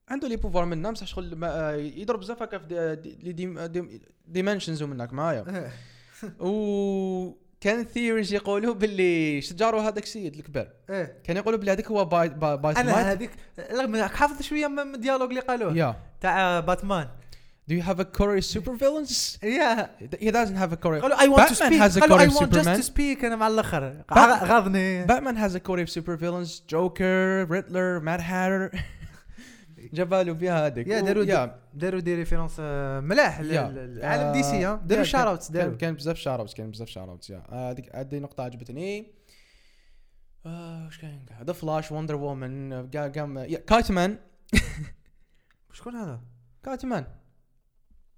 [0.08, 3.32] عنده لي بوفوار منه بصح شغل آه، يضرب بزاف هكا في لي
[4.26, 5.70] ديمنشنز ومنك معايا.
[6.40, 10.72] و كان ثيوريز يقولوا باللي شجروا هذاك السيد الكبير.
[10.90, 15.28] إيه كان يقولوا باللي هذاك هو بايت بايت أنا هذيك رغم حافظ شوية من الديالوج
[15.28, 15.74] اللي قالوه.
[16.20, 17.08] تاع باتمان
[17.68, 19.38] Do you have a Corey super villains?
[19.42, 21.00] يا He doesn't have a Corey.
[21.00, 22.76] قالوا ونت تو Batman has سبيك a قالوا اي core of ونت جاست Superman.
[22.76, 26.60] تو سبيك أنا مع الآخر Bat- غاضني Batman has a Corey of super villains.
[26.72, 28.78] Joker, Riddler, Mad Hatter.
[29.92, 30.86] جابالو بها هذيك.
[30.86, 32.60] يا داروا داروا des références
[33.04, 33.60] ملاح يا.
[34.02, 37.42] عالم DC داروا shout outs داروا كان بزاف shout outs كان بزاف shout outs yeah
[37.52, 39.12] هذيك هذه نقطة عجبتني.
[40.46, 44.18] آه، وش كان The Flash Wonder Woman قام Kite Man
[45.72, 46.20] شكون هذا؟
[46.64, 47.04] Kite Man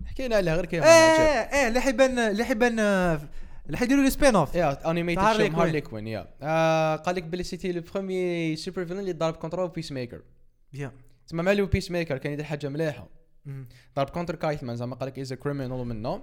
[0.07, 3.21] حكينا عليه غير كيف إيه إيه اللي حيبان اللي حيبان آه،
[3.67, 4.55] اللي حيديروا لي سبين أوف.
[4.55, 5.55] يا انيميتد كوين.
[5.55, 6.27] هارلي كوين يا.
[6.43, 10.23] آه، قال لك بلي c'était le premier super villain اللي ضرب contre Peacemaker
[10.75, 10.93] yeah.
[11.27, 13.09] تسمى مالو Peacemaker كان يدير حاجة مليحة.
[13.97, 16.23] ضرب contre Kite Man زعما قال لك is criminal منه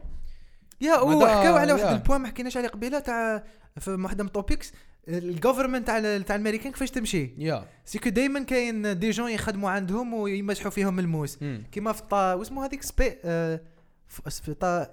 [0.81, 1.93] yeah وحكاو على واحد.
[1.93, 3.43] ال point ما حكيناش عليه قبيلة تاع
[3.79, 4.73] في واحدة من ال topics
[5.07, 7.65] ال government تاع ال- تاع الأمريكان كيفاش تمشي؟ yeah.
[7.85, 11.37] c'est que دائما كاين des gens يخدموا عندهم ويمسحوا فيهم الموس.
[11.71, 13.59] كيما في طا واسمه هذيك سبي آه،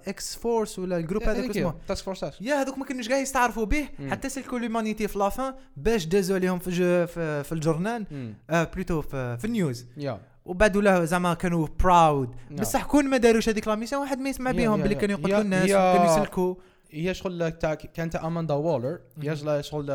[0.07, 1.73] X-Force ولا ال groupe هذاك اسمه.
[1.87, 3.87] Task Force X yeah هذوك ما كانوش كاع يستعرفوا به.
[4.09, 6.71] حتى سلكوا l'humanité في la fin باش دازوا عليهم في
[7.07, 8.05] في, في ال journal.
[8.49, 9.85] آه plutôt في, في ال news.
[9.97, 10.19] yeah.
[10.45, 12.59] وبعد ولا زعما كانوا proud نعم.
[12.59, 14.81] بصح كون ما داروش هذيك la mission واحد ما يسمع بهم.
[14.81, 14.95] باللي.
[14.95, 16.55] كانوا يقتلوا الناس كانوا يسلكوا.
[16.95, 19.91] هي شغل تاع كانت اماندا وولر هي شغل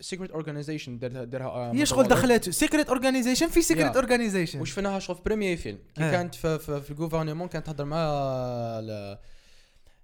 [0.00, 3.96] secret organization دارها هي شغل دخلت secret organization في secret.
[3.96, 6.10] organization وشفناها شغل في premier film كي آه.
[6.10, 7.98] كانت في, في, في ال gouvernement كانت تهضر مع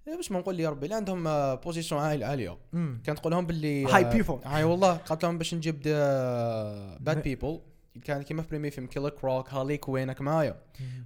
[0.08, 2.58] إيه باش ما نقول لي ربي اللي عندهم position عالية.
[3.04, 4.46] كانت تقول لهم باللي High people.
[4.46, 5.82] هاي والله قالت لهم باش نجيب
[7.00, 7.60] باد بيبل
[8.04, 10.60] كان كيما في بريمير فيلم كيلر كروك هالي كوينك معايا.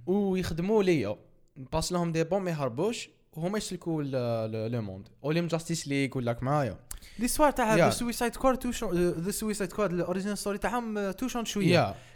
[0.07, 1.15] ويخدموا ليا.
[1.57, 3.09] نباس لهم دي بون ما يهربوش.
[3.37, 4.03] وهما يسلكوا
[4.69, 5.07] لو موند.
[5.23, 6.43] أوليم جاستيس ليغ ولا راك
[7.19, 7.89] ليستوار تاع ذا.
[7.89, 11.67] سويسايد كود توشون ذا سويسايد كود الاوريجينال ستوري تاعهم توشون شوية.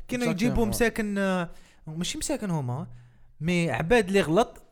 [0.08, 0.28] كانوا.
[0.32, 1.50] يجيبوا مساكن آه،
[1.88, 2.88] ماشي مساكن هما
[3.42, 4.64] مي عباد اللي غلط.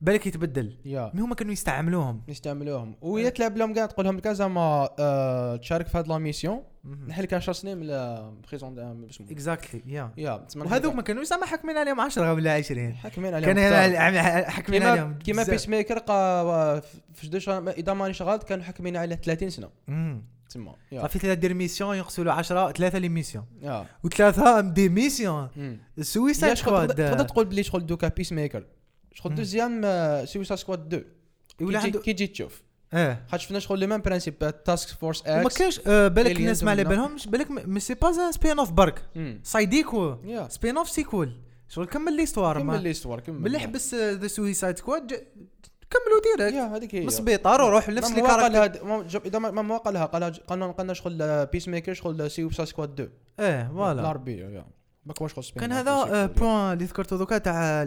[0.00, 0.76] بالك يتبدل.
[0.84, 1.10] يا.
[1.14, 2.96] مي هما كانوا يستعملوهم؟ نستعملوهم.
[3.00, 6.62] وهي تلعب لهم كاع تقول لهم كاع زعما آه، تشارك في هاد la mission.
[7.08, 10.10] نحل كاع 10 سنين من ال prison اسمه exactly yeah.
[10.16, 15.18] yeah وهذوك ما كانوش زعما حاكمين عليهم 10 ولا 20 حاكمين عليهم كان حاكمين عليهم
[15.18, 15.42] كيما.
[15.42, 19.68] Peacemaker قا في جدوش إذا مانيش غلط كانوا حاكمين عليه 30 سنة.
[20.92, 21.00] yeah.
[21.02, 23.44] صافي ثلاث دير mission له 10 ثلاثة les missions.
[24.04, 25.48] وثلاثة des missions.
[26.54, 28.64] شغل تقدر تقول بلي شغل دوكا بيس ميكر
[29.24, 29.34] شغل.
[29.34, 29.82] دوزيام
[30.26, 31.04] سويسا سكواد 2
[31.60, 34.88] يولي كي تجي- عنده كي تجي تشوف آه خاطر شفنا شغل لي ميم برانسيب تاسك
[34.88, 38.58] فورس إكس كانش آه، بالك الناس ما على ولا- بالهمش بالك مي سي با سبين
[38.58, 39.02] اوف برك
[40.24, 41.32] يا سبين اوف سيكول
[41.68, 45.12] شغل كمل ليستوار كمل ما لي ستوار كمل باللي حبس ذا سويسايد سكواد
[45.90, 47.00] كملوا ديريكت يا هذيك هي.
[47.00, 50.28] من السبيطار وروح لنفس ما لي مواقع كاركتر ما- إذا ما ما مواقع لها قالها
[50.28, 54.66] قالنا قالنا شغل بيس ميكر شغل سويسا سكواد 2 إيه voilà العربية
[55.06, 56.26] ما شغل spin كان هذا و sequel، آه،.
[56.26, 57.82] point اللي ذكرته دوكا تاع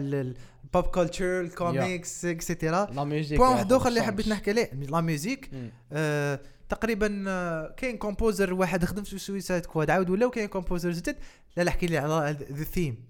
[0.74, 4.02] ال pop culture ال comics et cetera la musique point واحد اخر اللي.
[4.02, 4.70] حبيت نحكي عليه.
[4.72, 5.70] la musique مم.
[5.92, 11.16] آه، تقريبا آه، كاين composer واحد خدم في Suicide Squad عاود ولا وكاين composer جدد.
[11.56, 13.04] لا لا احكي لي على the theme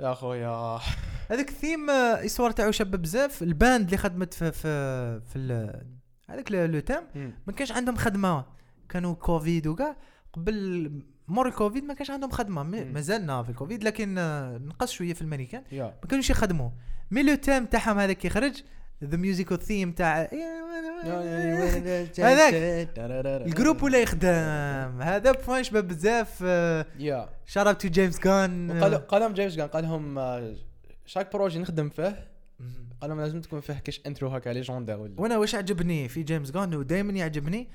[0.00, 0.78] يا خويا
[1.30, 3.42] هذاك الثيم آه، الصور تاعو شابه بزاف.
[3.42, 5.72] ال band اللي خدمت في في في
[6.30, 7.32] هذاك le thème مم.
[7.46, 8.44] ما كانش عندهم خدمة.
[8.88, 9.96] كانوا كوفيد وكاع.
[10.32, 10.90] قبل
[11.28, 12.62] مور الكوفيد ما كانش عندهم خدمه.
[12.62, 15.62] مازالنا في الكوفيد لكن آه، نقص شوية في المانيكان
[16.02, 16.70] ما كانوش يخدموا
[17.10, 18.62] mais le thème تاعهم هذاك يخرج
[19.04, 20.28] the musical theme تاع
[22.18, 22.54] هذاك.
[23.46, 26.44] ال groupe ولا يخدم هذا point شباب بزاف
[27.46, 30.54] شارب تو جيمس غان وقال قال لهم جيمس قال لهم آه،
[31.06, 32.35] chaque projet نخدم فيه
[33.00, 36.50] قال لهم لازم تكون فيه كاش intro هكا légendaire ولا وأنا واش عجبني في جيمس
[36.50, 37.68] غان ودائما يعجبني.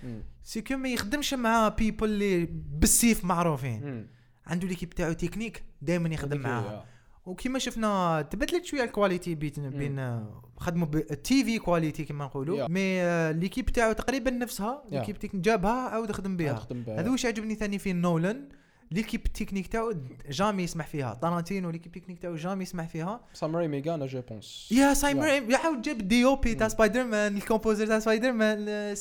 [0.43, 4.07] c'est que ما يخدمش مع people اللي بالسيف معروفين.
[4.47, 6.83] عنده l'équipe تاعو تكنيك دائما يخدم معاها yeah.
[7.25, 12.67] وكما شفنا تبدلت شوية ال qualité بين بين آه، خدموا بالتي في qualité كما نقولوا
[12.67, 12.69] Yeah.
[12.69, 14.93] mais آه، l'équipe تاعو تقريبا نفسها Yeah.
[14.93, 16.67] l'équipe technique جابها عاود خدم بها.
[16.87, 18.49] هذا واش عجبني ثاني في نولان
[18.91, 19.93] l'équipe technique تاعو
[20.29, 24.93] جامي يسمح فيها طارانتينو ليكيب تكنيك تاعو جامي يسمح فيها سامري ميغانا جو بونس يا
[24.93, 26.67] سايمر يعاود جاب دي أو بي تاع.
[26.67, 28.57] سبايدر مان الكومبوزر تاع سبايدر مان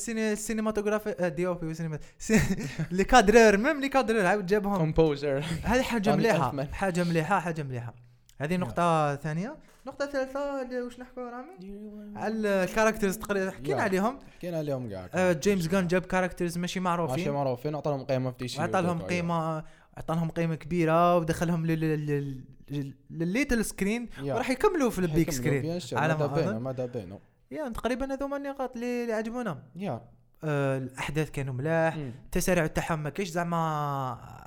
[0.09, 1.75] السينماتوغراف دي أو بي
[2.91, 6.67] لي كادرور ميم لي كادرور عاود جابهم كومبوزر هذه حاجة مليحه.
[6.73, 7.95] حاجة مليحه حاجة مليحه
[8.41, 13.83] هذه نقطه ثانية نقطه ثالثه اللي واش نحكوا رامي على الكاركترز تقريبا حكينا.
[13.83, 18.31] عليهم حكينا عليهم كاع جيمس جان جاب كاركترز ماشي ماشي معروفين معروفين عطى لهم قيمه
[18.31, 18.99] في دي سي وعطى لهم
[20.01, 24.35] ودوكا، قيمة كبيرة ودخلهم لل- لل- لل- لل little screen yeah.
[24.35, 26.63] وراح يكملوا في ال big screen على ما بينا أظن.
[26.63, 27.19] ماذا بينا
[27.51, 30.03] yeah تقريبا هذوما النقاط اللي عجبونا yeah
[30.45, 31.95] آه، الأحداث كانوا ملاح.
[31.95, 34.41] التسارع تاعهم ما كايش زعما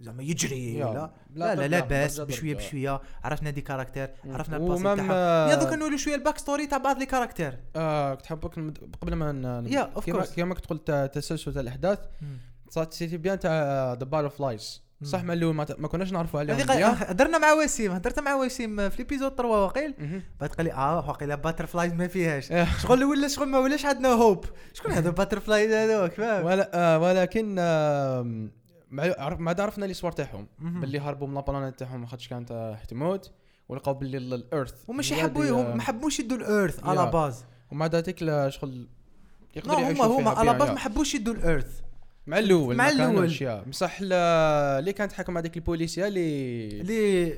[0.00, 0.86] زعما يجري yeah.
[0.86, 2.56] ولا لا لا لا باس بشوية yeah.
[2.56, 4.10] بشوية عرفنا des caractères.
[4.24, 7.06] عرفنا ال passé même، تاعهم yeah دوك نقولوا شوية ال back story تاع بعض les
[7.06, 8.54] caractères آه كنت حابك
[9.02, 10.24] قبل ما Yeah, of كيما.
[10.24, 11.98] كيما كنت قلت آه، تسلسل الأحداث
[12.70, 13.52] صارت c'était bien تاع
[13.92, 16.94] The Butterflies صح من الأول ما, ما كناش نعرفوا عليهم هذه مزيان.
[16.96, 19.94] قا- هدرنا مع وسيم هدرت مع وسيم في l'épisode 3 وقيل.
[20.40, 22.64] بعد قال لي آه وقيل Butterflies ما فيهاش إيه.
[22.82, 28.22] شغل ولا شغل ما ولاش عندنا هوب شكون هذا Butterflies هذوك فاهم آه ولكن آه
[28.90, 30.46] ما عرفنا les صور تاعهم.
[30.58, 33.30] باللي هربوا من la planète تاعهم خاطش كانت آه، تموت
[33.68, 35.00] ولقاو باللي ال- ال Earth هم
[35.70, 37.10] آه، ما حبوش يدوا الارث على.
[37.10, 38.88] باز ومع ذلك شغل
[39.56, 40.70] يقدروا هما يعيشوا هما فيها على باز.
[40.70, 41.80] ما حبوش يدوا الارث
[42.28, 42.88] مع الأول مع
[43.42, 43.64] يا.
[43.68, 47.34] بصح اللي كانت حاكم هذيك البوليسية اللي اللي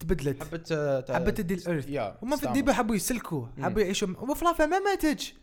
[0.00, 0.42] تبدلت.
[0.42, 1.88] حبت آه، حبت تدي الأرث.
[2.22, 2.46] هما في.
[2.46, 3.46] الديبا حبوا يسلكوا.
[3.62, 4.08] حبوا يعيشوا.
[4.20, 5.34] وفي لافا ما ماتتش.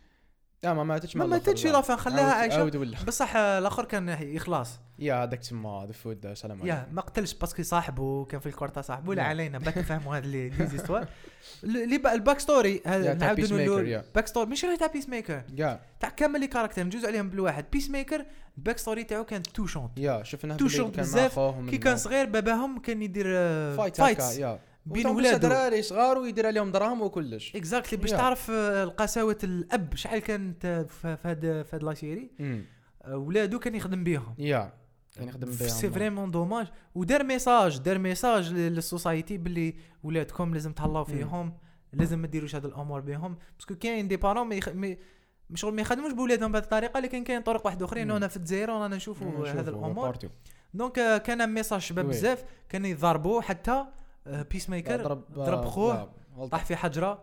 [0.66, 1.66] لا ما ماتتش ما ماتتش.
[1.66, 6.76] لافا خلاها عايشه بصح آه، الأخر كان يخلص يا هذاك تما ذا فود سلام عليكم.
[6.76, 9.14] يا ما قتلش باسكو صاحبه كان في الكورتا صاحبه.
[9.14, 9.22] لا.
[9.22, 11.08] علينا باك نفهموا هذه لي زيستوار
[11.64, 14.02] اللي ال backstory هذا نعاودوا نقولوا.
[14.14, 14.50] backstory.
[14.50, 15.42] مش تاع Peacemaker
[16.00, 18.24] تاع كامل les caractères نجوز عليهم بالواحد Peacemaker
[18.58, 21.38] ال backstory تاعو كانت touchante yeah شفنا touchante بزاف.
[21.40, 24.58] كي كان كان صغير باباهم كان يدير آه، fight fights هكا yeah.
[24.86, 25.48] بين ولادو.
[25.48, 27.56] دراري صغار ويدير عليهم دراهم وكلش.
[27.56, 28.10] exactly باش.
[28.10, 32.64] تعرف آه، القساوه الأب شحال كانت آه، في هاد في هاد la série امم
[33.04, 34.34] آه، ولادو كان يخدم بيهم.
[34.38, 34.72] yeah.
[35.16, 40.72] كان يخدم بها c'est vraiment dommage ودار message دار message لل society باللي ولادكم لازم
[40.72, 41.52] تهلاو فيهم
[41.92, 44.68] لازم ما ديروش هاد الأمور بهم parce que كاين des parents ما يخ...
[44.68, 44.96] ما
[45.50, 48.10] مش شغل ما يخدموش بولادهم بهذه الطريقة لكن كاين طرق واحد أخرين.
[48.10, 50.16] هنا في الجزائر رانا نشوفوا هذا الأمور.
[50.74, 52.08] donc آه، كان message شباب.
[52.08, 53.84] بزاف كانوا يضربوا حتى
[54.26, 56.12] Peacemaker ضرب ضرب خوه
[56.50, 57.22] طاح في حجرة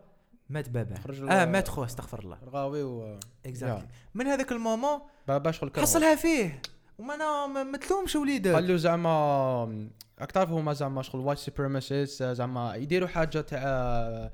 [0.49, 2.37] مات باباه خرج آه مات خوه استغفر الله.
[2.45, 5.71] رغاوي و exactly من هذاك ال moment باش شغل.
[5.77, 6.61] حصلها فيه.
[6.99, 8.51] وما أنا ما تلومش وليدك.
[8.51, 9.89] قال له زعما
[10.19, 14.29] راك تعرف هما زعما شغل وايت سوبريماسيست زعما يديروا حاجة تاع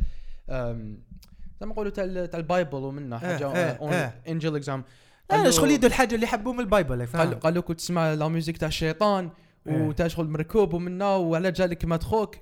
[0.48, 4.14] زعما نقولوا تاع تاع البايبل ومنها حاجة آه، آه.
[4.28, 4.84] انجل زعما
[5.32, 7.06] أنا شغل يدو الحاجة اللي يحبوا من البايبل
[7.44, 9.30] قال له كنت تسمع لا ميوزيك تاع الشيطان.
[9.68, 9.82] إيه.
[9.88, 12.36] وتاع شغل مركوب ومنا وعلى جالك مات خوك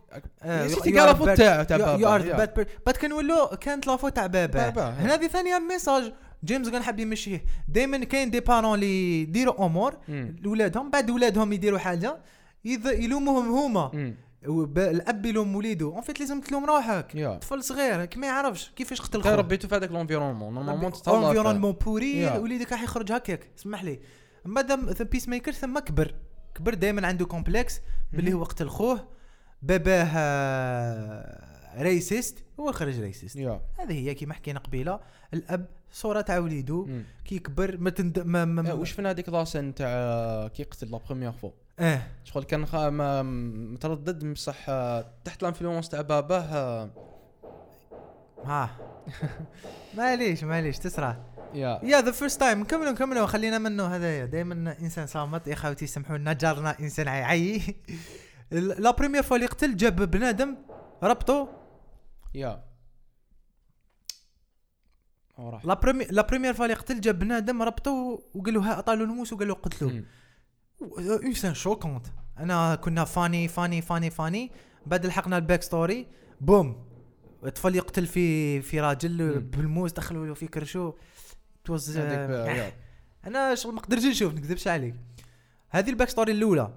[0.43, 2.47] آه، نسيتي كاع لافوت bad- تاع بابا.
[2.86, 4.89] بات كنولو كانت لافو تاع بابا.
[4.89, 6.13] هنا هذه ثانية ميساج
[6.45, 9.97] James كان حاب يمشيه دائما كاين des parents اللي يديروا أمور.
[10.41, 12.18] لولادهم بعد ولادهم يديروا حاجة.
[12.65, 14.13] يلوموهم هما.
[14.78, 15.93] الأب يلوم وليدو.
[15.93, 17.38] en fait لازم تلوم روحك.
[17.41, 22.38] طفل صغير ما يعرفش كيفاش قتل خوه ربيتو في هذاك l'environnement normalement تتهلا environnement pourri.
[22.38, 23.49] وليدك راح يخرج هكاك.
[23.59, 23.99] اسمح لي.
[24.45, 26.13] مادام the Peacemaker ثم كبر.
[26.58, 27.82] كبر دائما عنده complexe
[28.14, 29.08] باللي هو قتل خوه
[29.62, 30.14] باباه
[31.82, 33.38] raciste هو خرج raciste
[33.80, 34.99] هذه هي كيما حكينا قبيلة
[35.34, 36.88] الأب صورة تاع وليدو.
[37.26, 40.91] كي يكبر ما تند ما, ما آه، وش فينا هذيك la scène تاع كي قتل
[40.91, 41.49] la première fois
[41.80, 43.22] آه شغل كان خا ما-
[43.74, 46.89] متردد بصح آه، تحت ال influence تاع باباه آه،
[48.45, 48.70] ها.
[49.97, 51.18] معليش معليش تسرع.
[51.53, 54.26] yeah yeah the first time نكملوا نكملوا خلينا منه هذايا.
[54.26, 57.62] دائما إنسان صامت يا خوتي سامحوا لنا جارنا إنسان عي
[58.51, 60.56] la première fois اللي قتل جاب بنادم
[61.04, 61.48] ربطو
[62.36, 62.63] yeah
[65.63, 69.34] la premi- la première fois اللي قتل جاب بنادم ربطو وقال له ها عطالو الموس
[69.34, 70.04] وقال له قتلوه.
[71.24, 72.07] إنسان choquante
[72.38, 74.51] أنا كنا funny funny funny funny
[74.86, 76.07] بعد لحقنا ال backstory
[76.41, 76.88] boom.
[77.56, 79.39] طفل يقتل في في راجل.
[79.39, 80.93] بالموس دخلوا له في كرشو.
[81.68, 82.72] توز آه، yeah.
[83.28, 84.95] أنا شغل ما قدرتش نشوف نكذبش عليك.
[85.70, 86.72] هذه ال backstory الأولى.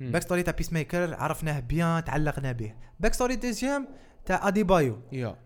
[0.00, 2.74] backstory تاع Peacemaker عرفناه bien تعلقنا به.
[3.00, 3.88] backstory deuxième
[4.26, 4.98] تاع Adebayo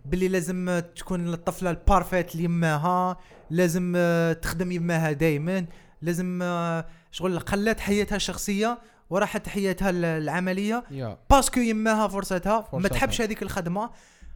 [0.04, 3.16] باللي لازم تكون الطفلة ال parfaite ليماها
[3.50, 5.66] لازم آه، تخدم يماها دائما
[6.02, 8.78] لازم آه، شغل خلات حياتها الشخصية
[9.10, 10.84] وراحت حياتها ال- العملية.
[11.30, 12.68] parce que يماها فرصتها.
[12.72, 12.88] ما.
[12.88, 13.90] تحبش هذيك الخدمة.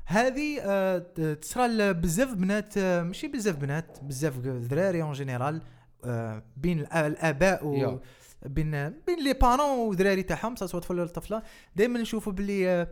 [0.06, 0.98] هذه آه،
[1.34, 5.62] تصرى بزاف بنات آه، ماشي بزاف بنات بزاف ذراري en général
[6.04, 8.00] آه، بين الآ- الآباء و.
[8.46, 8.70] بين
[9.06, 11.42] بين les parents وذراري تاعهم سواء طفل ولا طفلة
[11.76, 12.82] دائما نشوفوا باللي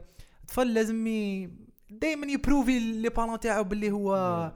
[0.40, 1.04] الطفل لازم.
[1.90, 4.52] دائما ي prouver les parents تاعو باللي هو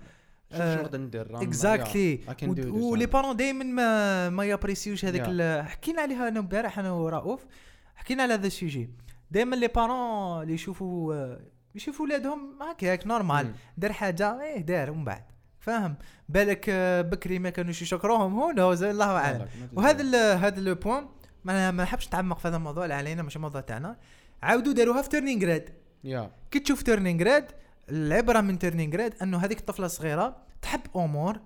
[0.53, 2.21] شنو نقدر ندير exactly.
[2.69, 5.69] و les parents دائما ما ما يابريسيوش هذاك Yeah.
[5.69, 7.47] حكينا عليها أنا امبارح أنا ورؤوف
[7.95, 8.91] حكينا على هذا ال sujet
[9.31, 11.37] دائما les parents اللي يشوفوا
[11.77, 13.53] آه، يشوفوا ولادهم هكاك normal.
[13.77, 15.23] دار حاجة إيه دار ومن بعد.
[15.61, 15.97] فاهم؟
[16.29, 19.47] بالك آه، بكري ما كانوش يشكروهم هو نوز الله أعلم.
[19.73, 21.07] وهذا ال هذا le point
[21.45, 23.97] ما نحبش نتعمق في هذا الموضوع لا علينا مش الموضوع تاعنا.
[24.43, 25.65] عاودوا داروها في Turning Red
[26.05, 26.31] yeah.
[26.51, 27.45] كي تشوف Turning Red
[27.89, 31.41] العبرة من Turning Red أنه هذيك الطفلة الصغيره تحب أمور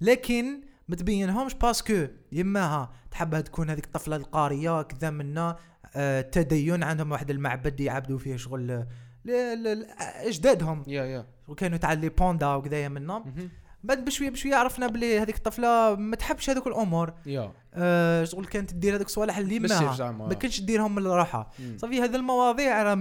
[0.00, 2.92] لكن ما تبينهمش parce que يماها.
[3.10, 5.56] تحبها تكون هذيك الطفلة القارية كذا منا
[5.96, 8.86] آه تدين عندهم واحد المعبد يعبدوا فيه شغل آه،
[9.28, 10.82] اجدادهم.
[10.86, 11.26] يا يا.
[11.48, 13.50] وكانوا تاع les pandas وكذايا منا مهم.
[13.84, 17.12] بعد بشوية بشوية عرفنا بلي هذيك الطفلة ما تحبش هذوك الأمور.
[17.26, 17.52] yeah.
[17.74, 20.26] آه شغل كانت تدير هذوك الصوالح اللي زعما.
[20.26, 21.50] ما كانتش ديرهم من روحها.
[21.76, 22.94] صافي هذه المواضيع راه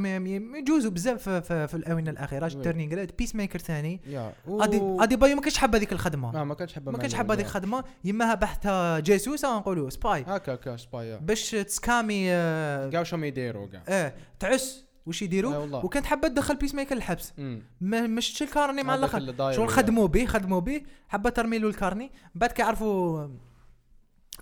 [0.57, 2.47] يجوزوا بزاف في, في, الآونة الأخيرة.
[2.47, 4.01] Turning Red Peacemaker ثاني.
[4.47, 6.31] Ade و- Adebayo ما كانش حاب هذيك الخدمة.
[6.31, 7.45] ما ما كانش حابة ما كانش حاب هذيك.
[7.45, 7.83] الخدمة.
[8.03, 13.81] يماها بحثها جاسوسه نقولوا spy هكا هكا سبايا باش تسكامي آه، كاع شو يديروا كاع
[13.89, 15.85] آه تعس واش يديروا؟ آه.
[15.85, 17.33] وكانت حابه تدخل Peacemaker الحبس.
[17.81, 19.51] ما مشتش ال carnet مع الآخر.
[19.51, 19.69] شغل.
[19.69, 20.81] خدموا به خدموا به.
[21.07, 22.11] حابه ترمي له ال carnet.
[22.35, 23.27] بعد كيعرفوا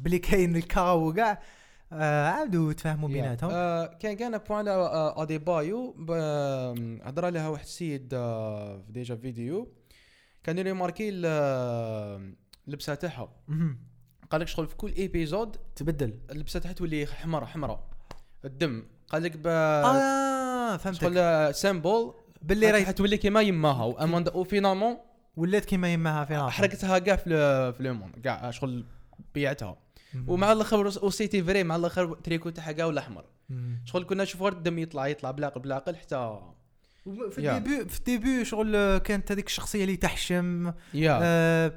[0.01, 1.41] بلي كاين ال cow وكاع.
[1.93, 3.10] آه عاودوا تفاهموا.
[3.10, 3.49] بيناتهم.
[3.53, 8.91] آه، كان كان point على آه، Adebayo ب- آم، هضر عليها واحد السيد آه، في
[8.91, 9.71] déjà vidéo.
[10.43, 12.32] كان يلي marqué ال- آه،
[12.68, 13.30] اللبسه تاعها.
[14.32, 16.20] قال لك شغل في كل épisode تبدل.
[16.32, 17.89] اللبسه تاعها تولي حمراء حمراء
[18.45, 18.84] الدم.
[19.10, 21.01] قال لك ب آه فهمتك.
[21.01, 22.13] شغل symbole.
[22.41, 23.93] باللي راهي حتولي كيما يماها.
[23.93, 24.97] و Amanda- و finalement
[25.38, 28.86] ولات كيما يماها في راسها حرقتها كاع في في le monde كاع شغل
[29.36, 29.78] بيعتها.
[30.28, 33.26] ومع الآخر و c'était vrai مع الآخر تريكو تاعها كاع ولا احمر.
[33.86, 36.39] شغل كنا نشوف غير الدم يطلع يطلع بالعقل بالعقل حتى
[37.32, 37.38] في.
[37.57, 40.72] ال début في ال début شغل كانت هذيك الشخصية اللي تحشم.
[40.93, 41.19] yeah.
[41.22, 41.74] آه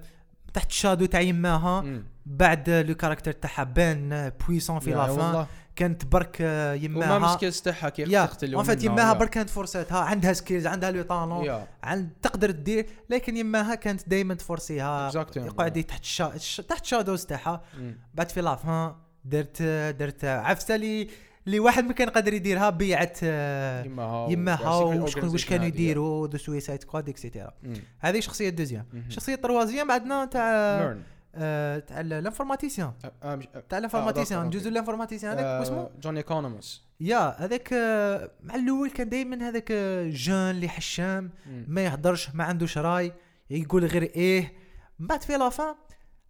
[0.54, 1.80] تحت ال shadow تاع يماها.
[1.80, 2.04] مم.
[2.26, 5.46] بعد le caractère تاعها بان puissant في yeah la fin.
[5.76, 9.12] كانت برك آه، وما يماها مسكيلز تاعها كي يا تقتل اون منها، يماها.
[9.12, 14.34] برك كانت فرصتها عندها سكيلز عندها لو طالون عند تقدر تدير لكن يماها كانت دائما
[15.10, 15.36] Exactly.
[15.36, 16.00] يقعد تحت.
[16.34, 17.62] الش- تحت شادوز تاعها.
[18.14, 18.94] بعد في لافان
[19.24, 19.62] درت
[19.98, 21.08] درت عفسة اللي
[21.46, 25.66] اللي واحد ما كان قادر يديرها بيعت آه، يماها يماها وشكون واش كانوا.
[25.66, 27.50] يديروا دو سويسايد سكواد اكسيتيرا.
[27.98, 29.04] هذه شخصية دوزيام مهم.
[29.08, 30.96] الشخصيه التروازيام عندنا تاع
[31.34, 35.60] آه، تاع ال informaticien آه، آه، آه، تاع ال informaticien آه، جزء ال informaticien هذاك
[35.60, 36.82] واسمه John Economos.
[37.00, 37.72] yeah هذاك
[38.42, 39.72] مع الأول كان دائما هذاك
[40.06, 41.30] جون اللي حشام
[41.68, 43.12] ما يهدرش ما عندوش راي
[43.50, 44.52] يقول غير إيه.
[44.98, 45.74] من بعد في la fin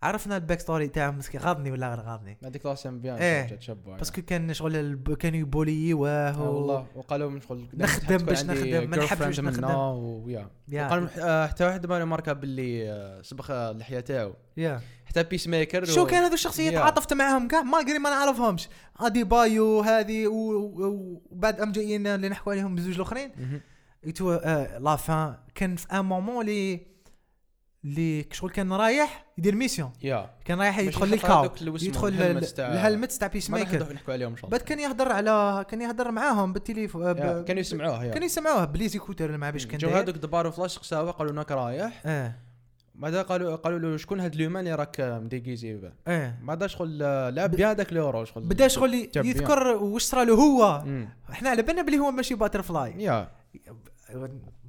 [0.02, 1.40] عرفنا ال backstory تاعه مسكين.
[1.40, 3.56] غاضني ولا غير غاضني؟ هذيك la scène bien إيه.
[3.56, 7.68] تشبع parce que كان شغل كانوا ي bully وه آه و- والله وقالوا من شغل
[7.74, 9.74] نخدم باش نخدم، ما نحبش نخدم.
[9.74, 10.77] و yeah.
[10.77, 10.86] yeah.
[10.86, 14.34] وقالوا آه، حتى واحد ما ماركا باللي آه، سبخ اللحيه تاعو.
[14.56, 14.80] يا.
[15.04, 16.78] حتى بيس ميكر شو كان هذو الشخصيات؟ يا.
[16.78, 17.62] تعاطفت معاهم كاع.
[17.62, 18.68] ما قري ما نعرفهمش.
[19.00, 23.30] ادي بايو هذه وبعد أم جايين اللي نحكوا عليهم بزوج الأخرين.
[24.06, 24.32] ايتو
[24.80, 26.80] لا فان كان في ان مومون اللي
[27.84, 29.92] اللي شغل كان رايح يدير ميسيون.
[30.02, 30.30] يا.
[30.44, 35.12] كان رايح يدخل للكاو اللي يدخل الهلمتس تاع- بيس ميكر نحكوا عليهم بعد كان يهضر
[35.12, 37.44] على كان يهضر معاهم بالتليفون ب...
[37.44, 38.10] كانوا يسمعوه يا.
[38.10, 39.90] كانوا يسمعوه بليزي كوتر مع باش كان.
[39.90, 42.02] هذوك دبارو فلاش قساوه قالوا إنك رايح.
[42.06, 42.34] آه.
[42.94, 46.98] بعدا قالوا قالوا له شكون هاد لومان اللي راك مديكيزي؟ به آه بعدا شغل
[47.34, 49.10] لعب بيان هذاك لورو شغل بدأ شغل.
[49.16, 50.82] يذكر واش صرا له هو.
[50.86, 51.08] مم.
[51.30, 53.30] إحنا على بالنا بلي هو ماشي باتر فلاي يا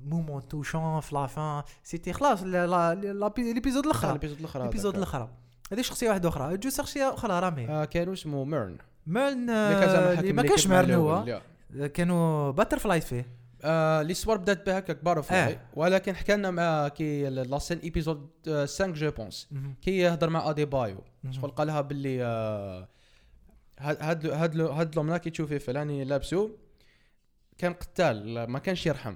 [0.06, 4.96] مومون توشون في لافان سيتي خلاص لا- لا- لا- ليبيزود الآخر الإبيزود الآخر ليبيزود.
[4.96, 5.30] الآخر
[5.72, 8.78] هذه شخصية واحدة أخرى جو شخصية أخرى رامي آه، كانوا اسمه ميرن
[9.08, 11.42] ميرن آه، ما كانش ميرن هو.
[11.94, 13.26] كانوا باتر فلاي فيه
[13.64, 15.60] آه، ليستوار بدات بهكا كبار فلاي آه.
[15.74, 19.50] ولكن حكى لنا مع كي لاسين ايبيزود 5 جو بونس.
[19.82, 21.04] كي يهضر مع ادي بايو.
[21.32, 22.88] شغل قالها باللي آه،
[23.80, 26.50] هاد هاد هاد لومنا كي تشوفي فلاني لابسو
[27.58, 29.16] كان قتال ما كانش يرحم.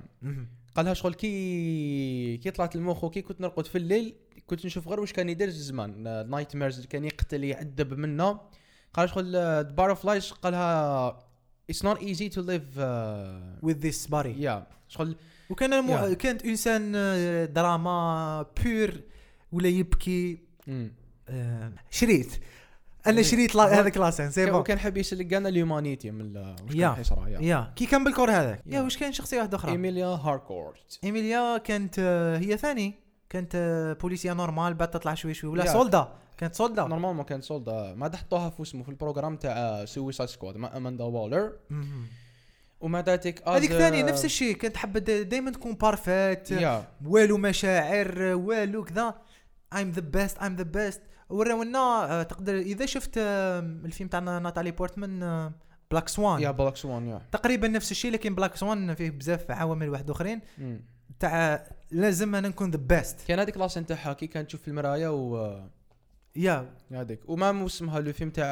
[0.75, 4.15] قالها شغل كي كي طلعت المخ وكي كنت نرقد في الليل
[4.47, 8.41] كنت نشوف غير واش كان يدير الزمان نايت ميرز كان يقتل يعذب منا
[8.93, 11.19] قال شغل دبار فلايش قالها
[11.71, 12.85] It's not easy to live uh,
[13.67, 14.35] with this body.
[14.37, 14.61] Yeah.
[14.87, 15.15] شغل
[15.49, 15.97] وكان المو...
[15.97, 16.13] Yeah.
[16.13, 19.03] كانت إنسان آه، دراما بير
[19.51, 20.39] ولا يبكي.
[20.67, 20.91] مم.
[21.29, 22.39] آه، شريت.
[23.07, 24.59] أنا يعني شريت هذاك لاسين سي كان- بون.
[24.61, 26.89] وكان حاب يسلك كان اليومانيتي من واش يا.
[26.91, 27.39] كان يصرى يا.
[27.41, 27.73] يا.
[27.75, 28.81] كي كان بالكور هذاك يا.
[28.81, 30.99] واش كان شخصية واحدة أخرى؟ إيميليا هاركورت.
[31.03, 32.93] إيميليا كانت آه، هي ثاني.
[33.29, 35.49] كانت آه، بوليسيه normal بعد تطلع شوي شوي.
[35.49, 35.73] ولا.
[35.73, 36.07] soldat.
[36.37, 36.87] كانت soldat.
[36.87, 37.93] normalement كان soldat.
[37.93, 41.03] ما حطوها في اسمه في ال programme تاع Suicide Squad مع اماندا
[41.69, 42.07] مهم.
[42.81, 44.55] وما داتك هذيك ثاني نفس الشيء.
[44.55, 46.49] كانت حابه دائما تكون perfect
[47.05, 49.15] والو مشاعر والو كذا.
[49.75, 50.99] I'm the best I'm the best.
[51.29, 55.51] وراونا آه، تقدر إذا شفت آه، الفيلم تاع Natalie Portman
[55.91, 57.21] Black Swan yeah Black Swan yeah.
[57.31, 60.41] تقريبا نفس الشيء لكن Black Swan فيه بزاف عوامل واحد آخرين.
[61.19, 64.67] تاع لازم أنا نكون the best كان هذيك la scène تاعها كي كانت تشوف في
[64.67, 65.59] المرايه و
[66.35, 66.73] yeah.
[66.91, 67.29] هذيك.
[67.29, 68.45] وما اسمها le film تاع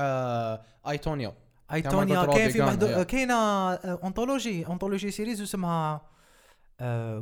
[0.88, 1.34] I, Tonya
[1.74, 3.34] I, Tonya كاين في كان، كاينة
[3.74, 6.02] anthology anthology series اسمها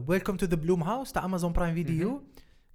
[0.07, 2.23] Welcome to the Blumhouse تاع Amazon Prime Video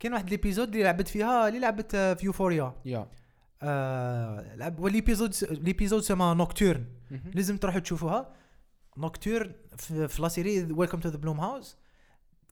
[0.01, 3.09] كاين واحد l'épisode اللي لعبت فيها اللي لعبت آه، في Euphoria yeah.
[3.63, 6.85] آه لعب و l'épisode l'épisode سما Nocturne.
[7.35, 8.33] لازم تروحوا تشوفوها.
[8.99, 11.77] Nocturne في, في la série Welcome to the Blumhouse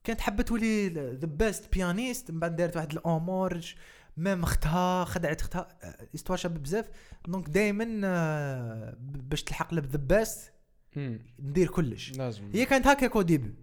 [0.05, 3.75] كانت حابة تولي the best pianiste من بعد دارت واحد الأمورج.
[4.17, 5.69] même اختها خدعت اختها.
[5.83, 6.87] آه، histoire شاب بزاف.
[7.29, 10.53] donc دائما آه باش تلحق ل the best
[10.97, 11.21] مم.
[11.39, 12.13] ندير كلش.
[12.13, 12.51] لازم.
[12.55, 13.55] هي كانت هكاك début.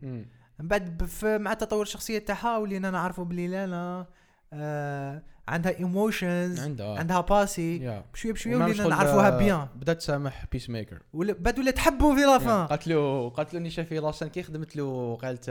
[0.61, 4.05] من بعد مع تطور الشخصية تاعها ولينا نعرفوا بلي لالا
[4.53, 6.99] آه عندها emotions عندها.
[6.99, 11.59] عندها passé yeah بشويه بشوية ولينا نعرفوها آه، bien بدات تسامح بيس ميكر ولا بعد
[11.59, 15.47] ولا تحبوا في لافان قالت له قالت له إني شافي لاسان كي خدمت له قالت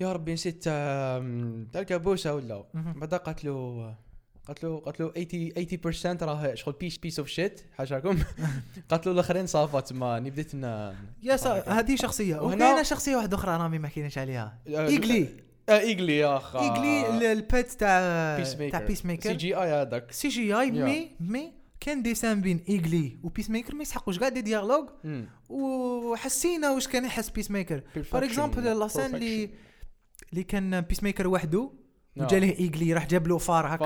[0.00, 1.16] يا ربي نسيت تاع
[1.76, 2.64] الكابوسه ولا.
[2.74, 3.94] بعدا قالت له
[4.48, 8.18] قالت له قالت له 80 80% راه شغل بيس بيس اوف شيت حاشاكم
[8.90, 10.64] قالت له الآخرين صافا تما اني بديت ن
[11.22, 11.36] يا
[11.66, 12.36] هذه شخصية.
[12.36, 14.58] وهنا- وكاينه شخصية واحدة أخرى رامي ما حكيناش عليها.
[14.68, 15.28] آه، ايجلي
[15.68, 19.54] آه، ايجلي يا اخا ايجلي ال- البيت تاع بيس ميكر تاع بيس سي ميكر جي
[19.54, 20.70] اي هذاك سي جي اي.
[20.70, 25.26] مي mais كان des scènes بين Eagly و Peacemaker ما يسحقوش كاع des dialogues مم.
[25.48, 27.82] وحسينا واش كان يحس Peacemaker for.
[28.10, 29.50] example la scène اللي.
[30.32, 31.87] اللي كان Peacemaker وحده آه.
[32.24, 33.84] وجا له Eagly راح جاب له فار هكا.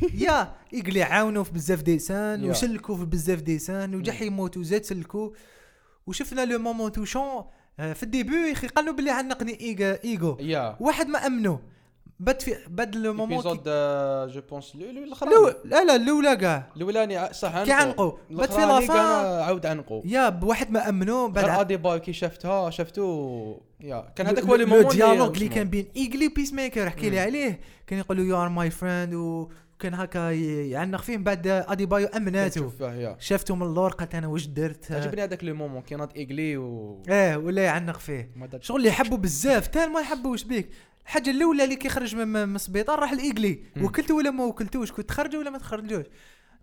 [0.24, 2.50] yeah Eagly عاونوا في بزاف des scènes.
[2.50, 4.12] وسلكوا في بزاف des scènes وجا.
[4.12, 5.30] حيموت وزاد سلكوا
[6.06, 7.44] وشفنا le moment touchant
[7.80, 10.36] آه، في ال début يا أخي قالوا باللي عنقني إيغا- إيجو.
[10.80, 11.60] واحد ما أمنه.
[12.20, 14.76] بد في بد المومون ايبيزود كي- جو بونس
[15.24, 18.92] لو لا لا الأولى كاع الأولاني ع- صح كي عنقوا بد في لافا
[19.44, 24.44] عاود عنقوا يا بواحد ما أمنه بعد ادي باي كي شفتها شفتو يا كان هذاك
[24.44, 27.20] هو لو- مومون ديالوج اللي كان بين ايجلي وبيس ميكر احكي لي.
[27.20, 31.86] عليه كان يقول له يو ار ماي فريند وكان هكا يعنق فيه من بعد ادي
[31.86, 32.72] بايو امناته
[33.18, 37.02] شافته من اللور قالت أنا واش درت؟ عجبني هذاك لو مومون كي ناض ايغلي و
[37.08, 40.68] آه ولا يعنق فيه شغل اللي يحبوا بزاف تال ما يحبوش بيك.
[41.04, 43.62] الحاجة الأولى اللي كيخرج من السبيطار راح ل Eagly.
[43.82, 46.04] وكلته ولا ما وكلتوش كنت تخرجوا ولا ما تخرجوش.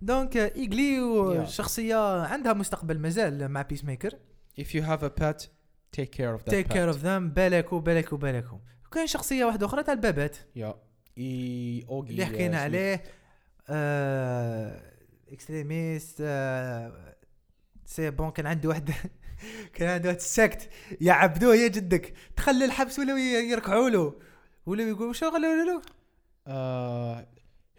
[0.02, 4.12] donc آه، Eagly شخصية عندها مستقبل مازال مع Peacemaker
[4.62, 5.46] if you have a pet
[5.96, 8.46] take care of that take care of them بالك وبالك وبالك.
[8.86, 10.38] وكاين شخصية واحدة أخرى تاع البابات.
[10.56, 10.76] yeah.
[11.18, 13.04] et Auggie اللي حكينا عليه
[13.70, 14.94] آه
[15.32, 17.16] extrémiste آه
[17.86, 18.92] c'est bon كان عنده واحد
[19.74, 20.70] كان عنده واحد ال secte.
[21.02, 22.14] يعبدوه يا جدك.
[22.36, 24.20] تخلي الحبس ولا يركعوا له.
[24.66, 25.82] ولا يقول شو قالوا له؟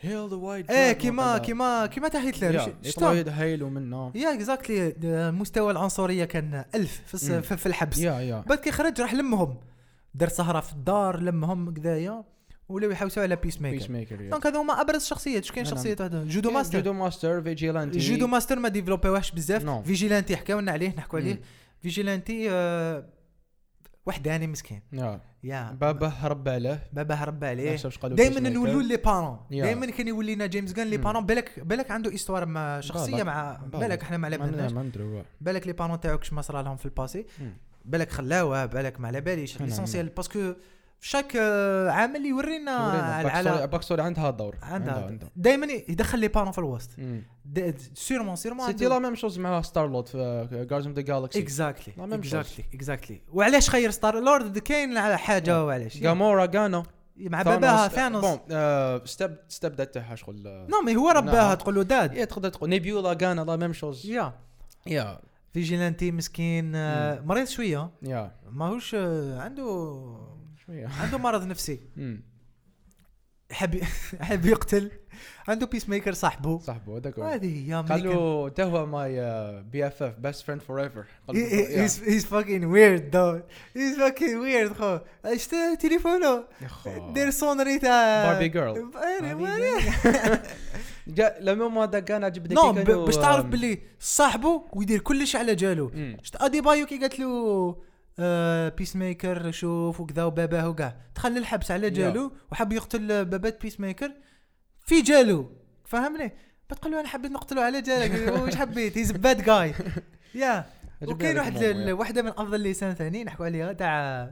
[0.00, 4.94] hail the white إيه كيما كيما كيما تاع هتلر يطلعوا شتا يدهيلوا منه yeah exactly
[5.30, 7.40] مستوى العنصرية كان ألف في, مم.
[7.40, 7.99] في, في الحبس.
[7.98, 9.57] yeah yeah بعد كي خرج راح لمهم.
[10.14, 12.24] دار سهرة في الدار لمهم كذايا.
[12.68, 15.44] ولاو يحوسوا على Peacemaker Peacemaker donc هذو هما أبرز شخصيات.
[15.44, 15.74] شو كاين نعم.
[15.74, 19.86] شخصيات واحدة؟ Judomaster Judomaster Vigilante Judo ماستر ما développ يوهش بزاف.
[19.86, 21.40] Vigilante حكاونا عليه نحكوا عليه.
[21.82, 23.17] Vigilante آه
[24.09, 28.40] وحداني مسكين yeah yeah بابا هرب عليه بابا هرب عليه دائما.
[28.50, 29.38] نولوا les parents.
[29.50, 30.96] دائما كان يولينا James Gunn les.
[30.96, 33.22] parents بالك بالك عنده histoire مع شخصية.
[33.22, 34.02] مع بالك.
[34.02, 34.72] إحنا ما على بالناش
[35.40, 37.26] بالك les parents تاعو كش ما صرا لهم في ال passé.
[37.84, 40.54] بالك خلاوه بالك ما على باليش l'essentiel parce que
[41.01, 41.36] شاك
[41.90, 46.90] عامل يورينا على back story عندها دور عندها دائما يدخل les parents في الوسط.
[47.94, 51.94] sûrement sûrement c'était la même chose مع Star Lord في Guardians of the Galaxy exactly
[52.14, 56.82] exactly exactly وعلاش خير Star Lord كاين على حاجة وعلاش؟ Gamora غانا
[57.16, 58.38] مع باباها Thanos bon
[59.06, 61.55] step stepdad تاعها شغل non mais هو رباها نعم.
[61.55, 64.06] تقول له dad تقدر تقول Nebula غانا la même chose.
[64.06, 64.32] yeah.
[64.86, 65.20] yeah.
[65.52, 67.90] Vigilante مسكين آه، مريض شوية.
[68.03, 68.32] يا.
[68.51, 69.64] ماهوش آه، عنده
[71.00, 71.80] عنده مرض نفسي.
[73.50, 73.74] يحب
[74.20, 74.90] يحب يقتل.
[75.48, 76.58] عنده Peacemaker صاحبه.
[76.58, 77.18] صاحبه هذاك.
[77.18, 79.20] هذه هي قال له تا هو my
[79.62, 83.42] BFF best friend forever he's fucking weird though.
[83.78, 84.98] He's fucking weird خو.
[85.24, 86.44] اشتا تليفونه؟
[87.14, 88.90] دير sonnerie تاع Barbie Girl.
[91.08, 95.54] جا لما ما دا كان عجبني نو كانوا باش تعرف باللي صاحبه ويدير كلش على
[95.54, 96.16] جالو مم.
[96.22, 97.88] شفت Adebayo كي قالت له
[98.18, 104.12] آه Peacemaker شوف وكذا وباباه وكاع دخل للحبس على جالو وحب يقتل بابات Peacemaker
[104.86, 105.50] في جالو.
[105.84, 106.32] فهمني؟
[106.70, 108.32] بتقول له أنا حبيت نقتله على جالك.
[108.42, 109.74] واش حبيت؟ he's bad guy
[110.34, 110.64] yeah.
[111.08, 114.30] وكاين واحد واحدة من أفضل les scènes ثاني نحكوا عليها تاع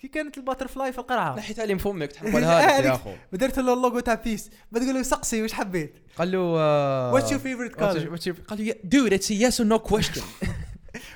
[0.00, 1.36] كي كانت ال butterfly في القرعة.
[1.36, 3.10] نحيت عليه من فمك تحققها لك يا أخو.
[3.32, 7.68] ودرت له اللوجو تاع peace بتقول له سقسي واش حبيت؟ قال له آه، what's your
[7.68, 8.16] what's color
[8.48, 10.22] قال له دود اتس يس نو كويستشن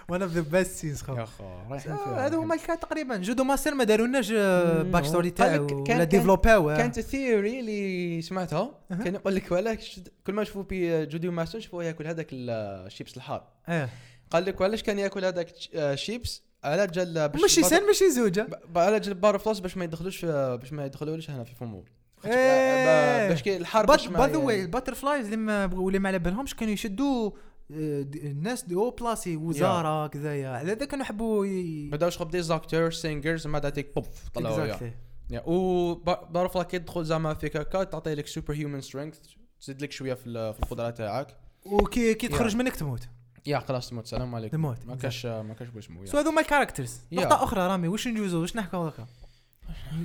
[0.09, 3.17] وان اوف ذا بيست سينز يا اخو رايحين فيها آه، هذا هما اللي كان تقريبا.
[3.17, 8.71] جودو ماستر ما دارولناش باك ستوري تاعو ولا ديفلوباو كانت ثيوري اللي سمعتها.
[8.89, 13.47] كان يقول لك وعلاش كل ما نشوفوا بي جوديو ماستر نشوفوه ياكل هذاك الشيبس الحار.
[13.69, 13.89] آه
[14.31, 19.01] قال لك وعلاش كان ياكل هذاك الشيبس على جال باش ماشي سن ماشي زوجة على
[19.01, 21.85] جال بار فلوس باش ما يدخلوش في باش ما يدخلولوش هنا في فمو
[22.25, 23.29] إيه.
[23.29, 26.75] باش كي الحار باش ما باي ذا واي الباتر فلايز اللي ما على بالهمش كانوا
[26.75, 27.33] يشدوا آه،
[27.73, 31.89] الناس دي أو بلاسي وزارة كذايا على هذا كانوا يحبوا ي...
[31.91, 34.75] بداو شغل دي زاكتور سينجرز ما داتيك بوف طلعوا يا.
[34.77, 34.93] Exactly.
[35.31, 35.95] يا و
[36.31, 39.19] بارفلا كي تدخل زعما فيك هكا تعطي لك سوبر هيومن سترينث
[39.61, 41.37] تزيد لك شوية في ال- في القدرات تاعك.
[41.67, 43.09] وكي كي تخرج منك تموت.
[43.47, 44.57] يا خلاص تموت السلام عليكم.
[44.57, 44.87] تموت.
[44.87, 47.13] ما كاش ما كاش باش مو سو هذو ما الكاركترز Yeah.
[47.15, 49.07] نقطة أخرى رامي واش نجوزو؟ واش نحكوا هكا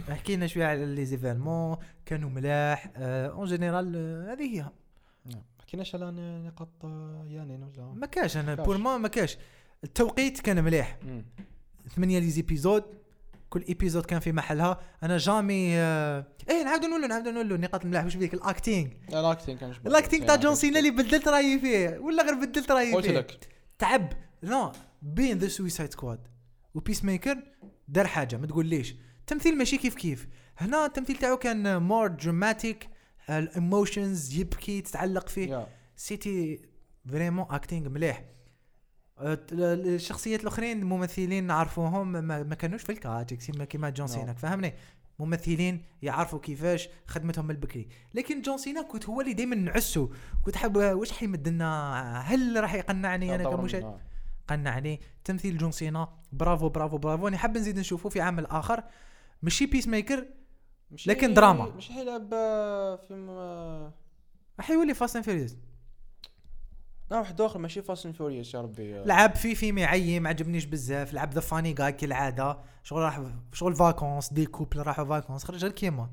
[0.10, 3.96] حكينا شوية على لي زيفينمون كانوا ملاح en général
[4.30, 4.66] هذه هي.
[5.66, 6.12] ما حكيناش على
[6.48, 8.56] نقاط آه، يانين ولا؟ ما كاش أنا.
[8.56, 9.38] pour ما ما كاش.
[9.84, 11.00] التوقيت كان مليح.
[11.04, 11.26] مم.
[11.96, 12.84] ثمانية les épisodes
[13.50, 14.80] كل épisode كان في محلها.
[15.04, 16.28] أنا jamais آه...
[16.50, 19.72] إيه نعاودو نقولوا نعاودو نقولوا نقاط الملاح واش بيك ال acting لا ال acting كان
[19.72, 19.88] جبار.
[19.88, 20.80] ال acting تاع كان John Cena.
[20.80, 21.98] اللي بدلت رأيي فيه.
[21.98, 23.18] ولا غير بدلت رأيي قلت فيه.
[23.18, 23.48] لك.
[23.80, 24.14] تعب.
[24.42, 26.28] لا بين The Suicide Squad
[26.74, 27.38] و Peacemaker
[27.88, 28.38] دار حاجة.
[28.38, 28.96] ما تقول ليش
[29.28, 30.28] تمثيل ماشي كيف كيف.
[30.58, 32.90] هنا التمثيل تاعو كان more dramatic
[33.30, 35.68] ال emotions يبكي تتعلق فيه.
[35.96, 36.62] c'était
[37.10, 38.24] vraiment acting مليح.
[39.20, 44.08] الشخصيات الأخرين الممثلين نعرفوهم ما, كانوش في الكاتيك كيما John.
[44.08, 44.74] Cena فهمني؟
[45.20, 47.88] ممثلين يعرفوا كيفاش خدمتهم البكري.
[48.14, 50.10] لكن John Cena كنت هو اللي دائما نعسو
[50.44, 54.00] كنت حاب واش حيمد لنا هل راح يقنعني أنا كمشاهد آه.
[54.48, 57.28] قنا عليه تمثيل جون سينا برافو برافو برافو.
[57.28, 58.84] أنا حاب نزيد نشوفه في عمل آخر.
[59.42, 60.26] ماشي Peacemaker
[60.92, 61.66] مش لكن دراما.
[61.66, 63.94] مش حيلعب آه، فيلم آه،
[64.60, 65.56] راح يولي Fast and Furious
[67.12, 69.00] لا واحد آخر ماشي Fast and Furious يا ربي.
[69.00, 69.04] آه.
[69.06, 71.14] لعب في فيلم يعيي ما عجبنيش بزاف.
[71.14, 72.58] لعب the funny guy كالعادة.
[72.84, 73.22] شغل راح
[73.54, 76.10] شغل vacances deux couples راحوا vacances خرج غير كيما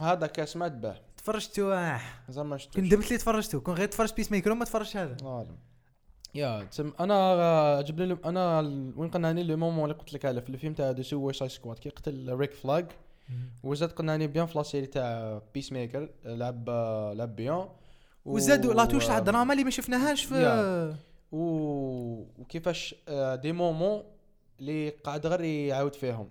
[0.00, 2.00] هذا كاس ما تباه تفرجتو؟ آه.
[2.28, 3.60] زعما ما شفتوش كندمت لي تفرجتو.
[3.60, 5.16] كون غير تفرج Peacemaker وما تفرجش هذا.
[5.28, 5.56] عالم
[6.34, 8.60] yeah تسمى أنا آه، جبنا لي أنا
[8.96, 11.88] وين قنعني le moment اللي قلت لك عليه في الفيلم تاع The Suicide Squad كي
[11.88, 12.86] قتل Rick Flag
[13.62, 16.70] وزاد قنعني bien في la série تاع Peacemaker لعب
[17.16, 17.54] لعب bien.
[17.56, 17.68] و-
[18.24, 20.94] وزادوا la touche تاع الدراما اللي ما شفناهاش في.
[21.32, 21.38] و...
[22.38, 24.02] وكيفاش آه، des moments
[24.60, 26.28] اللي قاعد غير يعاود فيهم.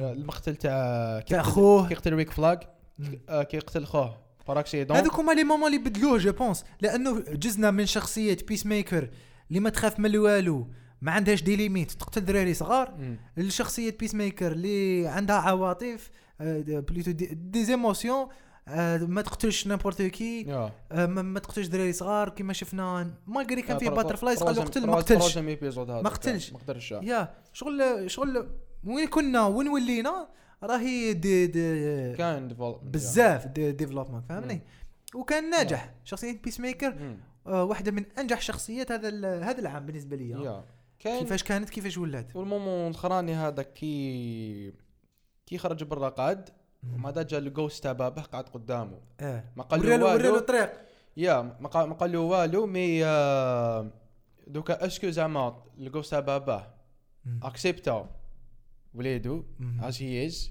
[0.00, 1.88] آه، المقتل تاع تاع خوه.
[1.88, 2.58] كي يقتل Rick Flag
[2.98, 3.20] مم.
[3.28, 4.18] آه، كي يقتل خوه.
[4.48, 9.10] par accident هذوك هما les moments اللي بدلوه je pense لأنه جزنا من شخصية Peacemaker
[9.48, 10.66] اللي ما تخاف من والو
[11.02, 12.94] ما عندهاش des limites تقتل دراري صغار.
[12.98, 13.18] مم.
[13.36, 18.28] لشخصية Peacemaker اللي عندها عواطف plutôt des, émotions
[19.00, 20.44] ما تقتلش n'importe كي
[20.90, 25.38] ما, تقتلش دراري صغار كيما شفنا malgré كان فيه butterflies قال له قتل ما قتلش
[26.02, 26.52] ما قتلش.
[26.52, 28.48] ما قدرش يا شغل شغل
[28.84, 30.28] وين كنا وين ولينا
[30.62, 32.48] راهي دي دي كان
[32.82, 34.60] بزاف des développements فهمني.
[35.14, 36.94] وكان ناجح شخصيه Peacemaker
[37.46, 39.08] واحدة من انجح شخصيات هذا
[39.42, 40.62] هذا العام بالنسبة لي
[40.98, 44.72] كيفاش كانت كيفاش ولات وال moment الاخراني هذا كي
[45.48, 46.50] كي خرج برا قعد
[46.94, 49.00] وما دا جا ال ghost تاع قعد قدامه.
[49.20, 49.44] آه.
[49.56, 50.36] ما قال له والو.
[50.36, 50.72] الطريق.
[51.16, 53.90] yeah ما قال ما قال له والو mais آه،
[54.46, 56.74] دوكا اسكو زعما الجوست تاع باباه.
[57.42, 58.10] اكسبتا
[58.94, 59.44] وليدو.
[59.80, 60.50] از هي از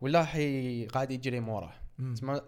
[0.00, 1.74] ولا حي قاعد يجري موراه.
[2.14, 2.40] تسمى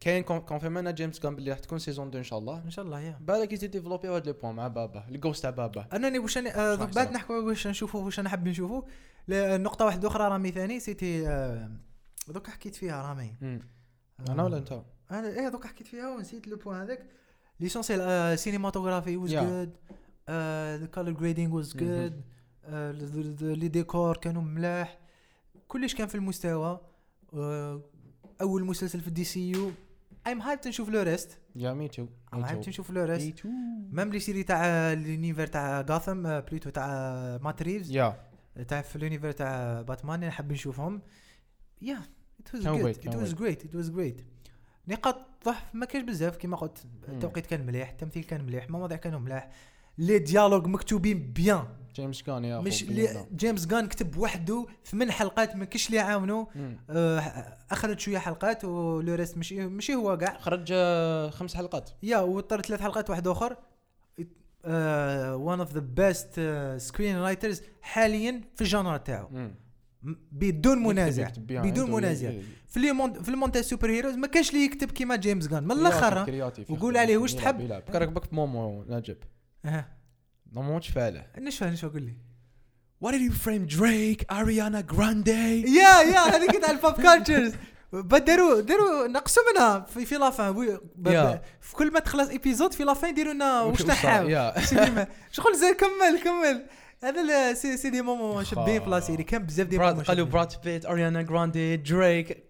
[0.00, 2.62] كاين كونفيرمنا جيمس كان باللي راح تكون سيزون 2 إن شاء الله.
[2.64, 3.18] إن شاء الله يا.
[3.20, 6.74] بالك يزيد ديفلوبي هذا لو بوان مع بابا الجوست تاع بابا انني واش أنا آه،
[6.74, 7.12] بعد.
[7.12, 8.82] نحكوا واش نشوفوا واش أنا حاب نشوفوا
[9.28, 11.70] نقطة واحدة أخرى رامي ثاني سيتي آه،
[12.28, 13.34] دوك حكيت فيها رامي.
[13.42, 13.60] آه،
[14.28, 17.06] أنا ولا أنت؟ أنا إيه دوك حكيت فيها ونسيت le point هذاك.
[17.60, 19.34] l'essentiel cinematography was.
[19.34, 19.76] good
[20.80, 21.76] the color grading was.
[21.76, 22.22] good
[23.42, 24.98] les décors كانوا ملاح.
[25.68, 26.80] كلش كان في المستوى.
[27.34, 27.82] آه،
[28.40, 29.70] أول مسلسل في ال DCU.
[30.26, 33.46] I'm hyped نشوف le reste yeah me too I'm hyped نشوف le reste
[33.92, 36.88] même les séries تاع l'univers تاع Gotham plutôt تاع
[37.42, 38.20] Matt Reeves yeah
[38.68, 41.02] تاع في l'univers تاع باتمان حاب نشوفهم.
[41.82, 42.02] yeah
[42.40, 43.34] it was good it was.
[43.34, 44.26] great it was great
[44.88, 46.84] نقاط ضعف ما كاش بزاف كما قلت.
[47.08, 49.50] التوقيت كان مليح التمثيل كان مليح المواضيع كانوا ملاح
[49.98, 51.64] les dialogues مكتوبين bien.
[51.94, 53.26] James Gunn yeah مش لي.
[53.34, 56.76] James Gunn كتب وحده ثمان حلقات ما كاش اللي يعاونوا مم.
[56.90, 60.38] آه، اخرج شوية حلقات و le reste ماشي ماشي هو كاع.
[60.38, 60.74] خرج
[61.30, 61.90] خمس حلقات.
[62.02, 63.56] yeah واضطر ثلاث حلقات واحد آخر.
[64.66, 66.40] one of the best
[66.76, 69.28] screenwriters حاليا في ال genre تاعو.
[70.32, 71.28] بدون منازع.
[71.38, 72.32] بدون منازع.
[72.68, 75.72] في لي مون في المونتاج سوبر هيروز ما كانش اللي يكتب كيما جيمس جان من
[75.72, 77.82] الآخر وقول عليه واش تحب.
[77.92, 79.16] كرك بك مومو نجب.
[79.64, 79.88] ها
[80.52, 82.16] مومو فعله نشفى نشفى قول لي.
[83.04, 85.28] Why did you frame Drake, Ariana Grande?
[85.78, 87.54] يا يا هذيك تاع البوب كالتشرز
[88.02, 90.78] داروا داروا نقصوا منها في في لافان
[91.60, 94.28] في كل ما تخلص ايبيزود في لافان يديروا لنا واش نحاو.
[95.32, 96.66] شغل زي كمل كمل.
[97.02, 100.26] هذا c'est c'est des moments شابين في la série كان بزاف des moments قالوا.
[100.26, 102.44] Brad Pitt Ariana Grande Drake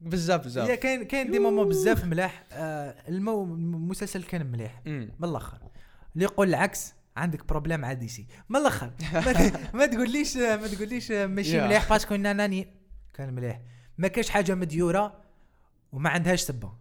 [0.00, 0.70] بزاف بزاف.
[0.70, 2.44] كاين كاين des moments بزاف ملاح.
[2.52, 4.82] آه، المسلسل كان مليح.
[4.86, 5.58] من الأخر.
[6.14, 8.90] اللي يقول العكس عندك problème مع DC من الأخر.
[9.74, 11.60] ما, تقوليش ما تقوليش ماشي.
[11.60, 12.68] مليح parce que ناناني
[13.14, 13.60] كان مليح.
[14.02, 15.14] ما كاش حاجة مديورة
[15.92, 16.72] وما عندهاش سبة.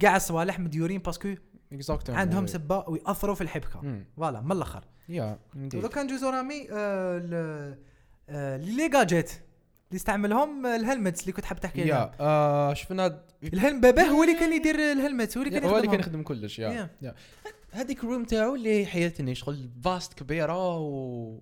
[0.00, 1.34] كاع الصوالح مديورين parce que
[1.74, 2.10] Exactly.
[2.10, 4.02] عندهم سبة ويأثروا في الحبكة.
[4.16, 4.84] voilà من الأخر.
[5.08, 5.38] yeah
[5.94, 7.76] كان جوزو رامي آه،
[8.28, 13.47] آه، les gadgets اللي استعملهم آه، ال helmets اللي كنت حاب تحكي آه، شفنا ال
[13.47, 16.00] helmet باباه هو اللي كان يدير ال helmet هو اللي كان هو اللي كان.
[16.00, 16.90] يخدم كلش yeah
[17.72, 21.38] هذيك ال room تاعو اللي حياتني شغل vaste كبيرة و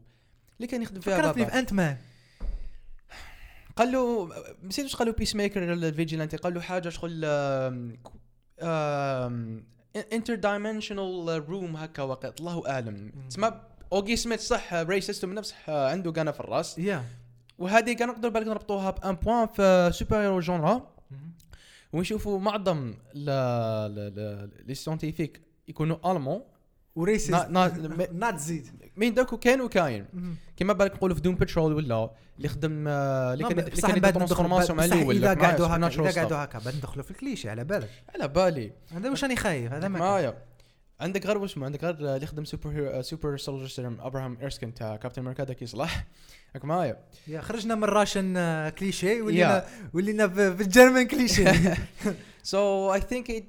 [0.56, 1.96] اللي كان يخدم فيها فكرتني في Ant-Man.
[3.80, 4.28] قال له
[4.62, 7.24] نسيت واش قال له Peacemaker ال Vigilante قال له حاجة شغل
[10.12, 12.40] انتر دايمنشنال روم هكا وقت.
[12.40, 13.12] الله أعلم.
[13.30, 13.52] تسمى
[13.92, 16.78] أوجي سميث صح ريسست من نفس عنده قنا في الرأس.
[16.78, 17.04] يا
[17.58, 20.94] وهذه كان نقدر بالك نربطوها بان بوان في سوبر هيرو جونرا
[21.92, 26.42] ونشوفوا معظم لي سيونتيفيك يكونوا المون
[26.97, 30.07] وريسيست نا- نا- نات زيد مين دوك كان وكاين
[30.57, 34.78] كيما بالك نقولوا في دوم بترول ولا اللي خدم اللي كان اللي كان يدير ترانسفورماسيون
[34.78, 35.76] مع الأول اذا قعدوا هكا
[36.11, 36.22] اذا.
[36.22, 39.88] قعدوا هكا بعد ندخلوا في الكليشي على بالك على بالي هذا واش راني خايف هذا
[39.88, 39.99] ما
[41.01, 44.97] عندك غير واسمه عندك غير اللي يخدم super hero super soldier serum Abraham Erskine تاع
[44.96, 46.05] Captain America هذاك يصلح
[46.55, 46.97] راك معايا
[47.28, 48.34] yeah خرجنا من Russian
[48.68, 51.76] cliché ولينا ولينا ب- بال German cliché
[52.42, 53.44] so I think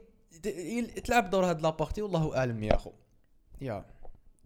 [1.05, 2.91] تلعب دور هاد la partie والله اعلم يا اخو
[3.61, 3.85] يا.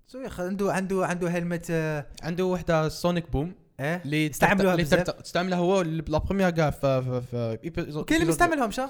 [0.07, 4.73] so يا أخي عنده عنده عنده helmet آه، عنده وحدة sonic boom إيه؟ اللي استعملوها
[4.73, 4.85] اللي
[5.23, 7.59] تستعملها هو لا بروميير كاع في في
[7.97, 8.89] وكاين اللي مستعملهم شا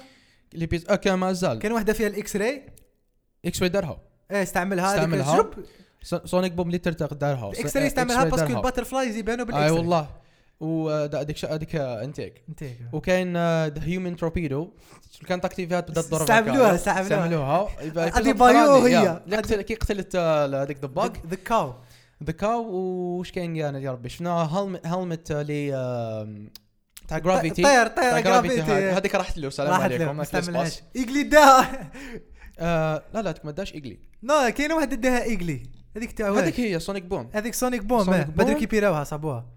[0.53, 2.63] اللي بيز آه كان مازال كان واحدة فيها الاكس راي
[3.45, 4.01] إكس راي دارها.
[4.31, 4.95] إيه استعملها.
[4.95, 5.49] استعملها.
[6.25, 7.51] سونيك بوم اللي ترتق دارها.
[7.51, 10.09] الاكس راي استعملها باسكو الباتر فلايز يبانوا بالاكس أي راي والله.
[10.59, 13.33] وهذيك هذيك انتيك انت وكاين
[13.67, 14.69] ذا هيومن تروبيدو
[15.27, 16.87] كان تاكتيفات بدأت تضرب استعملوها-.
[16.87, 17.67] استعملوها.
[17.97, 19.63] هذه بايو هي.
[19.63, 21.73] كي قتلت آه، هذيك ذا باج ذا كاو
[22.23, 24.41] ذا كاو وش كاين كان يا ربي؟ شفنا
[24.85, 26.49] هلمت آم،
[27.07, 30.51] تاع جرافيتي طير طير جرافيتي هذيك راحت له سلام راحت عليكم.
[30.53, 30.69] ما.
[30.95, 31.91] إيجلي داها
[32.59, 33.99] آه، لا لا ما داش إيجلي.
[34.23, 35.63] نو كاين واحد داها إيجلي.
[35.97, 36.31] هذيك تاع.
[36.31, 38.03] هذيك هي سونيك بوم هذيك سونيك بوم.
[38.03, 38.21] بوم.
[38.21, 39.54] بداو كيبيراوها صابوها.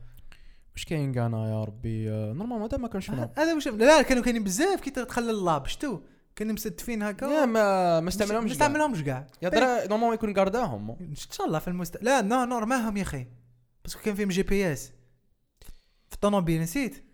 [0.79, 4.03] واش كاين كان يا ربي؟ آه، نورمال هذا ما كانش شفنا هذا واش لا لا
[4.03, 4.81] كانوا كاينين بزاف.
[4.81, 6.01] كي تدخل اللاب شتو؟
[6.37, 7.26] كانوا مستدفين هكا.
[7.26, 8.53] يا ما ما استعملهمش ما.
[8.53, 9.26] استعملهمش كاع.
[9.43, 13.03] يا درا نورمال يكون قارداهم؟ إن شاء الله في المست لا نو نو رماهم يا
[13.03, 13.26] أخي.
[13.85, 14.93] باسكو كان فيهم جي بي إس.
[16.09, 17.05] في الطوموبيل نسيت.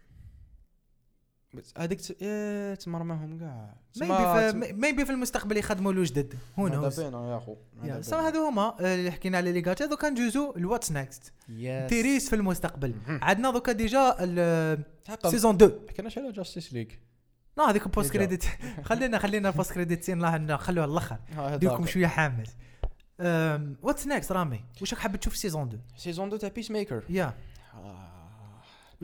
[1.55, 6.35] بس هذيك ت- إيه، تما رماهم كاع ميبي في ميبي في المستقبل يخدموا له جدد
[6.59, 9.61] هو هذا نوز بين يا أخو يا سو هذو هما آه، اللي حكينا على لي
[9.61, 11.33] جاتشا دوكا نجوزو الواتس نيكست
[11.89, 12.95] تيريس في المستقبل.
[13.09, 14.17] عندنا دوكا ديجا
[15.31, 16.91] سيزون 2 حكيناش على جاستيس ليج
[17.57, 18.13] لا هذيك بوست.
[18.13, 18.45] كريديت
[18.89, 22.47] خلينا خلينا البوست كريديت سين الله نخلوها الآخر نديركم شوية حامل.
[23.83, 27.35] what's next رامي؟ واش راك حاب تشوف season 2 season 2 تاع Peacemaker يا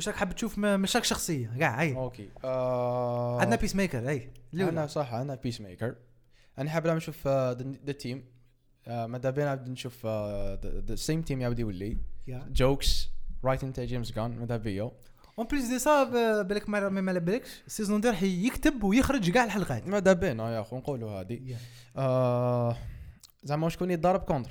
[0.01, 1.97] واش راك حاب تشوف مش راك شخصية كاع أي.
[1.97, 2.29] OK.
[2.45, 4.87] آه، عندنا Peacemaker اي أنا.
[4.87, 5.95] صح أنا Peacemaker
[6.59, 8.25] أنا حاب نشوف the team
[8.87, 11.97] ماذا بينا نشوف the same team يعاود يولي
[12.29, 13.09] jokes
[13.45, 14.91] writing تاع James Gunn ماذا بيا
[15.39, 16.05] en plus de ça
[16.43, 20.61] بالك ما ما بالكش ال season 2 راح يكتب ويخرج كاع الحلقات ماذا بينا يا
[20.61, 21.57] أخو نقولوا هذه.
[21.97, 22.77] آه،
[23.43, 24.51] زعما شكون يتضارب contre.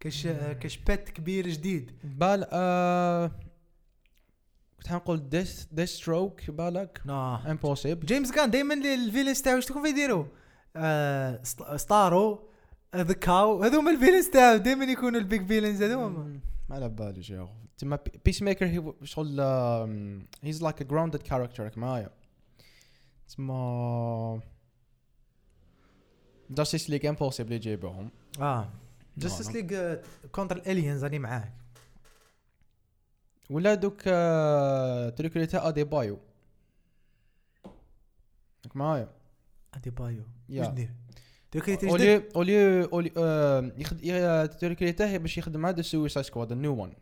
[0.00, 0.26] كاش
[0.60, 1.92] كاش bad كبير جديد.
[2.04, 3.30] بال آه،
[4.78, 7.02] كنت حنقول Death Deathstroke بالك
[7.46, 10.24] impossible James كان دائما ال villains تاعو شتكون يديروا
[10.76, 12.48] آه ست- Starro
[12.96, 16.08] the cow هذوما ال villains تاعو دائما يكونوا ال big villains هذوما
[16.68, 19.40] ما على باليش يا اخو تما Peacemaker شغل
[20.42, 22.10] he's like a grounded character معايا.
[23.36, 24.40] تما
[26.50, 28.10] جاستيس ليج امبوسيبل يجيبوهم
[28.40, 28.68] آه.
[29.18, 29.74] جاستس ليج
[30.32, 31.52] كونتر الالينز راني معاك.
[33.50, 36.18] ولا دوك آه، تريكولي تاع أدي بايو.
[38.64, 39.08] راك معايا؟
[39.74, 40.22] أدي بايو.
[40.50, 40.90] واش دير؟
[41.54, 46.74] دوك جديد أولي أولي أولي آه، يخد تريكولي تاعه باش يخدم مع سويسايد سكواد النيو
[46.74, 46.92] وان.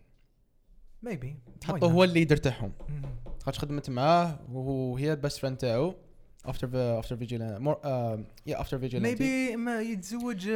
[1.03, 2.73] ميبي حطوه هو الليدر تاعهم.
[3.43, 5.95] خاطر خدمت معاه وهي البست فريند تاعو.
[6.51, 7.79] افتر افتر فيجيلان مور
[8.47, 10.51] يا افتر فيجيلان ميبي ما يتزوج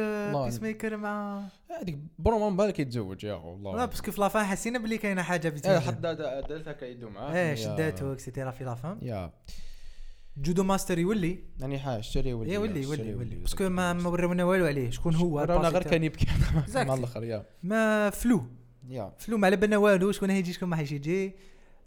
[0.45, 1.43] بيس ميكر مع
[1.81, 5.21] هذيك برومو من بالك يتزوج يا اخو لا والله باسكو في لافان حسينا بلي كاينة
[5.21, 6.15] حاجة بزاف حتى
[6.49, 9.31] دلت هكا يدو معاه إيه شداته اكسيتيرا في لافان يا
[10.37, 14.43] جودو ماستر يولي يعني حاجة اشتري ولي إيه ولي ولي ولي باسكو ما ما ورونا
[14.43, 15.83] والو عليه شكون هو الباسي غير.
[15.83, 16.27] كان يبكي
[16.75, 16.81] مع.
[16.93, 18.43] الآخر يا ما فلو
[18.89, 21.35] يا فلو ما على بالنا والو شكون هيجي شكون ما حيجي يجي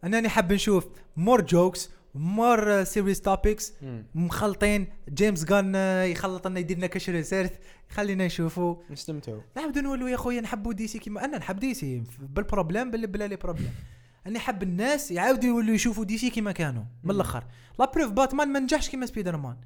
[0.05, 3.73] أنا حاب نشوف مور جوكس مور سيريس توبكس.
[4.15, 4.87] مخلطين.
[5.09, 7.53] جيمس جان آه، يخلط لنا يدير لنا كاش ريسيرث
[7.91, 9.41] خلينا نشوفوا نستمتعوا.
[9.57, 12.03] نعاودو نولوا يا خويا نحبوا دي سي كيما أنا نحب دي سي.
[12.21, 13.73] بالبروبليم بلا بلا لي بروبليم
[14.27, 17.11] أنا حب الناس يعاودوا يولوا يشوفوا دي سي كيما كانوا من.
[17.11, 17.45] الأخر.
[17.79, 19.57] لا بروف باتمان ما نجحش كيما سبايدر مان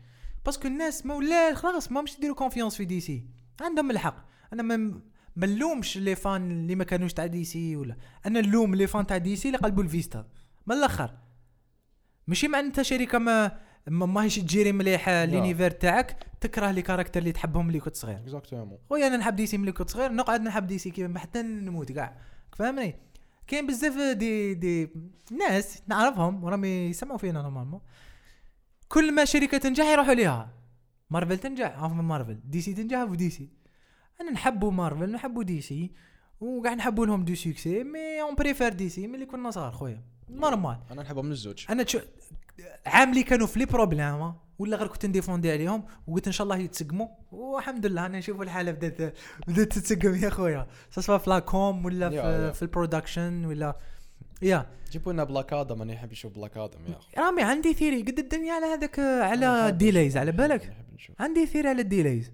[0.44, 3.24] parce que الناس ما ولا خلاص ما مش يديروا confiance في DC.
[3.61, 4.24] عندهم الحق.
[4.53, 4.76] أنا ما
[5.36, 7.96] ما نلومش les fans اللي ما كانوش تاع DC ولا
[8.26, 10.26] أنا نلوم les fans تاع DC اللي قلبوا الفيستا.
[10.66, 11.11] من الأخر.
[12.29, 17.33] ماشي مع انت شركه ما ما ماهيش تجيري مليح l'univers تاعك تكره les caractères اللي
[17.33, 18.18] تحبهم ملي كنت صغير.
[18.18, 22.16] exactement خويا أنا نحب DC ملي كنت صغير نقعد نحب DC كيما حتى نموت كاع.
[22.53, 22.95] فاهمني
[23.47, 24.91] كاين بزاف دي دي
[25.39, 27.80] ناس نعرفهم وراهم يسمعوا فينا normalement
[28.89, 30.55] كل ما شركة تنجح يروحوا ليها.
[31.11, 33.49] مارفل تنجح عارف من مارفل دي سي تنجح في دي سي
[34.20, 35.93] أنا نحبوا مارفل نحبوا دي سي
[36.41, 40.17] وقاع نحبوا لهم دو سوكسي مي اون بريفير دي سي ملي كنا صغار خويا.
[40.31, 40.76] نورمال.
[40.91, 41.64] أنا نحبهم من الزوج.
[41.70, 41.99] أنا تشو
[42.87, 46.57] عام اللي كانوا في لي بروبليم ولا غير كنت نديفوندي عليهم وقلت إن شاء الله
[46.57, 47.09] يتسقموا.
[47.33, 49.14] والحمد لله أنا نشوف الحالة بدات
[49.49, 50.66] بدأت تتسقم يا خويا.
[50.91, 52.53] سواء في لاكوم ولا في.
[52.53, 53.76] في البرودكشن ولا
[54.43, 54.66] يا.
[54.93, 57.20] جيبوا لنا Black Adam أنا يحب يشوف Black Adam يا أخي.
[57.20, 60.76] رامي عندي theory قد الدنيا على هذاك على نشوف- على بالك؟
[61.20, 62.30] عندي theory على ال delays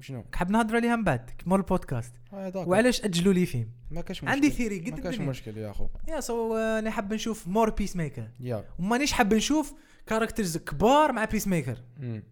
[0.00, 2.12] شنو حاب نهضروا عليها من بعد مور البودكاست.
[2.32, 2.68] آه،.
[2.68, 4.32] وعلاش أجلوا les films؟ ما كاش مشكل.
[4.32, 5.30] عندي theory ما قد كاش الدنيا.
[5.30, 5.88] مشكل يا أخو.
[6.08, 9.74] يا سو أنا حاب نشوف more Peacemaker يا ومانيش حاب نشوف
[10.06, 11.78] characters كبار مع Peacemaker.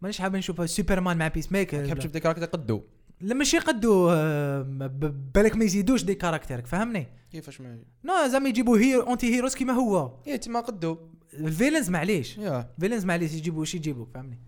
[0.02, 2.82] مانيش حاب نشوف سوبرمان مع Peacemaker تحب تشوف des caractères قدو
[3.20, 4.62] لا ماشي يقدوا آه،
[5.34, 9.72] بالك ما يزيدوش دي كاركتيرك فهمني؟ كيفاش ما نو زعما يجيبوا هيرو اونتي هيروز كيما
[9.72, 10.12] هو.
[10.26, 10.98] إيه تما قدو.
[11.34, 12.38] الفيلنز معليش.
[12.38, 12.70] يا.
[12.80, 14.38] فيلنز معليش يجيبوا واش يجيبوا فهمني؟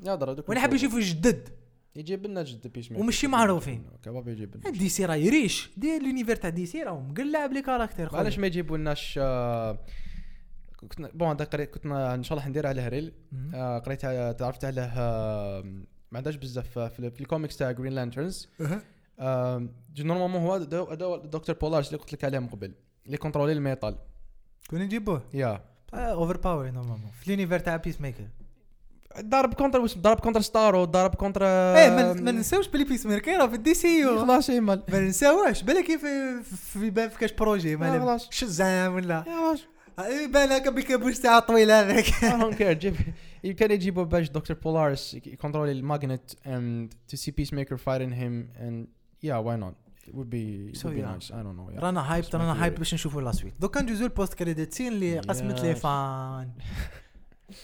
[0.00, 0.98] يا درا دوك وأنا حاب نشوفو.
[0.98, 1.48] جدد.
[1.96, 3.86] يجيب لنا جد بيس ومشي معروفين.
[4.02, 7.62] كباب يجيب لنا دي سي راه يريش دي لونيفير تاع دي سي راهو مقلع بلي
[7.62, 8.16] كاركتير.
[8.16, 9.78] علاش ما يجيبوا لناش آه،
[10.76, 13.12] كنت بون هذا قريت كنت إن شاء الله ندير عليه ريل.
[13.54, 14.00] آه، قريت
[14.38, 15.62] تعرفت عليه آه،
[16.12, 18.82] ما عندهاش بزاف في في الكوميكس تاع Green Lanterns أها.
[19.98, 20.58] normalement هو
[21.16, 22.72] دكتور بولارس اللي قلت لك عليه من قبل.
[23.06, 23.98] اللي يcontrôler ال métal
[24.70, 28.28] كون نجيبوه يا overpower normalement في l'univers تاع Peacemaker
[29.20, 33.54] ضرب contre واش ضرب contre Starro ضرب contre إيه ما ننساوش بلي Peacemaker راه في
[33.54, 38.28] ال DCU خلاص يمال ما ننساوش بالك كيف في في كاش projet آه، ما خلاص.
[38.30, 39.66] Shazam ولا؟ يا واش
[40.24, 42.62] يبان هكا ب capuche تاع طويل هذاك I don't care.
[42.82, 42.94] جيب
[43.58, 48.86] كان يجيبوا باش دكتور بولارس يكونترولي ال magnet and to see Peacemaker fighting him and
[49.24, 49.74] yeah why not?
[50.08, 51.12] It would be, So would be yeah.
[51.14, 51.28] nice.
[51.30, 51.80] I don't know yeah.
[51.84, 52.64] رانا hype رانا.
[52.64, 55.74] hype باش نشوفوا la suite دوكا ندوزو ال post-credit scene اللي قسمت لي.
[55.74, 56.50] fin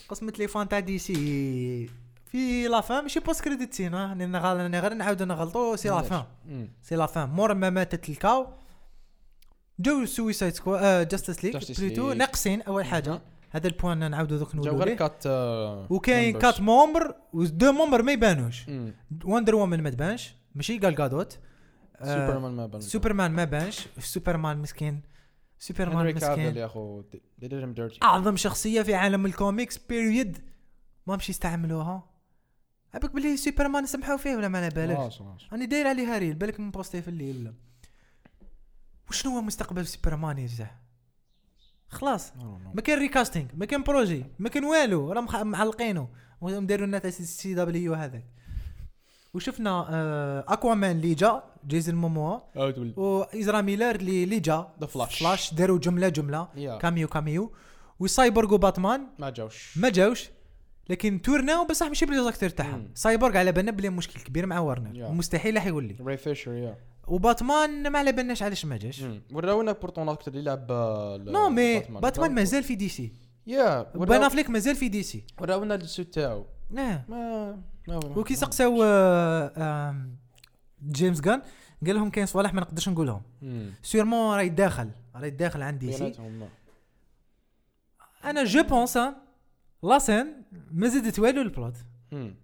[0.09, 1.89] قسمت لي تاع DC.
[2.25, 6.25] في la fin ماشي post-credit scene راني غير راني غير نعاودو نغلطو c'est la؟ fin.
[6.81, 8.47] c'est la fin مور ما ماتت ال cow.
[9.79, 12.13] جو Suicide Squad Justice Justice plutôt.
[12.13, 13.21] ناقصين أول حاجة.
[13.49, 15.27] هذا ال point نعاودو دوك جاو نقولوا غير quatre
[15.91, 16.39] وكاين.
[16.39, 18.65] quatre membres و deux membres ما يبانوش.
[19.25, 20.35] Wonder Woman ما تبانش.
[20.55, 21.39] ماشي Gal Gadot
[22.01, 25.01] آه، سوبرمان ما بان سوبرمان ما بانش سوبرمان مسكين.
[25.59, 27.03] سوبرمان مسكين يا أخو
[28.03, 30.37] أعظم شخصية في عالم ال comics period
[31.07, 32.09] ما مشي يستعملوها.
[32.93, 36.71] عبك بلي سوبرمان سمحوا فيه ولا ما على بالكش راني داير عليها reel بالك من
[36.71, 37.53] posté في الليل ولا.
[39.09, 40.67] وشنو هو مستقبل سوبرمان يا جدع
[41.89, 42.33] خلاص.
[42.75, 46.09] ما كان recasting ما كان projet ما كان والو راه معلقينه.
[46.41, 48.25] وداروا لنا تاع CW هذاك.
[49.33, 52.39] وشفنا آه Aquaman اللي جا Jason Momoa
[52.97, 55.19] و Ezra Miller اللي اللي جا The Flash.
[55.19, 56.47] Flash داروا جملة جملة.
[56.55, 56.81] Yeah.
[56.81, 57.51] cameo cameo.
[57.99, 59.07] و Cyborg و Batman.
[59.19, 59.77] ما جاوش.
[59.77, 60.29] ما جاوش.
[60.89, 62.91] لكن تورناو بصح ماشي ب les acteurs تاعهم.
[62.95, 65.09] سايبورغ على بالنا بلي مشكل كبير مع Warner Yeah.
[65.09, 69.03] ومستحيل راح يولي Ray Fisher يا وباتمان ما على بالناش علاش ما جاش.
[69.33, 72.31] وراونا pourtant acteur اللي يلعب آه، non mais Batman.
[72.35, 73.13] مازال في DC.
[73.47, 75.23] Yeah Ben Affleck مازال في DC.
[75.41, 76.45] وراونا ال suit تاعو.
[76.69, 77.01] نعم.
[77.09, 77.51] ما
[77.87, 79.95] ما وكي سقساو آه،
[80.91, 81.41] James Gunn
[81.85, 83.21] قال لهم كاين صوالح ما نقدرش نقولهم.
[83.83, 86.49] sûrement راه يداخل راه يداخل عن DC؟ ما.
[88.23, 88.97] أنا je pense
[89.83, 91.77] la scène ما زدت والو ال plot.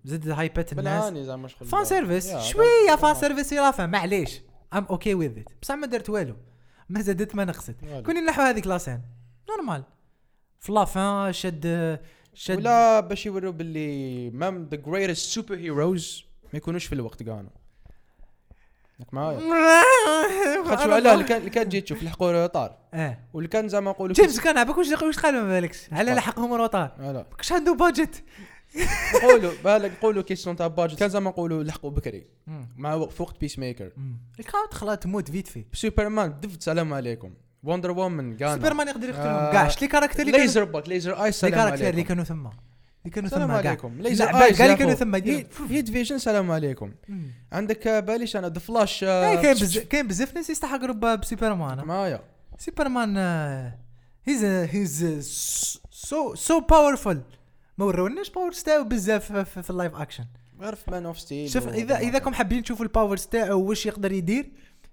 [0.03, 1.29] زدت هايبات الناس.
[1.65, 4.41] fan service شوية fan service في la fin معليش.
[4.73, 6.35] I'm okay with it بصح ما درت والو.
[6.89, 7.75] ما زدت ما نقصت.
[8.05, 9.01] كوني نحو هذيك la scène
[9.49, 9.83] normal
[10.59, 11.99] في la fin شد
[12.33, 12.57] شد.
[12.57, 17.49] ولا باش يوروا باللي même the greatest superheroes ما يكونوش في الوقت كانوا
[19.11, 19.39] معايا.
[20.65, 24.39] خاطر شو علاه اللي كان تجي تشوف لحقوا retard آه واللي كان زعما نقولوا James
[24.39, 28.23] Gunn عباك واش واش قال ما بالكش على قال؟ لحقهم retard لا كاش عنده budget
[29.23, 32.27] نقولوا بالك نقولوا كيسيون تاع باجت كان زعما نقولوا لحقوا بكري
[32.77, 33.91] مع في وقت بيس ميكر
[34.39, 37.33] الكاو دخلها تموت فيت في سوبرمان دفت سلام عليكم.
[37.63, 39.27] وندر وومن كان سوبرمان يقدر يقتلهم.
[39.27, 42.07] آه، كاع شتي كاركتر اللي ليزر بوت ليزر اي لي سلام كاركتر اللي عليكم.
[42.07, 42.51] كانوا ثما
[43.09, 44.01] كانوا سلام عليكم.
[44.01, 46.91] كاع اللي كانوا يديروا- هيد فيجن سلام عليكم.
[47.51, 49.77] عندك باليش أنا ذا فلاش كاين بز...
[49.77, 51.77] كاين بزاف ناس يستحقوا بسوبرمان.
[51.85, 52.21] معايا
[52.59, 53.17] سوبرمان
[54.25, 55.05] he's he's
[55.91, 57.21] so so powerful
[57.77, 60.25] ما وروناش powers تاعو بزاف في- ال live action
[60.61, 63.85] غير في Man of Steel شوف اذا إذا كم حابين تشوفوا ال powers تاعو واش
[63.85, 64.51] يقدر يدير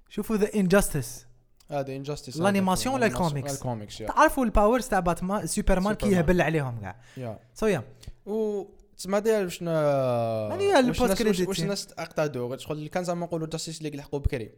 [0.08, 1.26] شوفوا the Injustice
[1.70, 5.94] هذا Injustice ال animation ولا ال comics؟ ال comics تعرفوا ال powers تاع Batman Superman
[5.94, 6.24] كي سوبرمان.
[6.24, 6.96] يهبل عليهم كاع.
[7.16, 7.82] yeah so yeah
[8.26, 8.64] و
[8.96, 11.60] تسمع ديال واش هذه ال post-credit واش.
[11.60, 14.50] الناس اعتادوا شغل كان زعما نقولوا Justice League لحقوا بكري.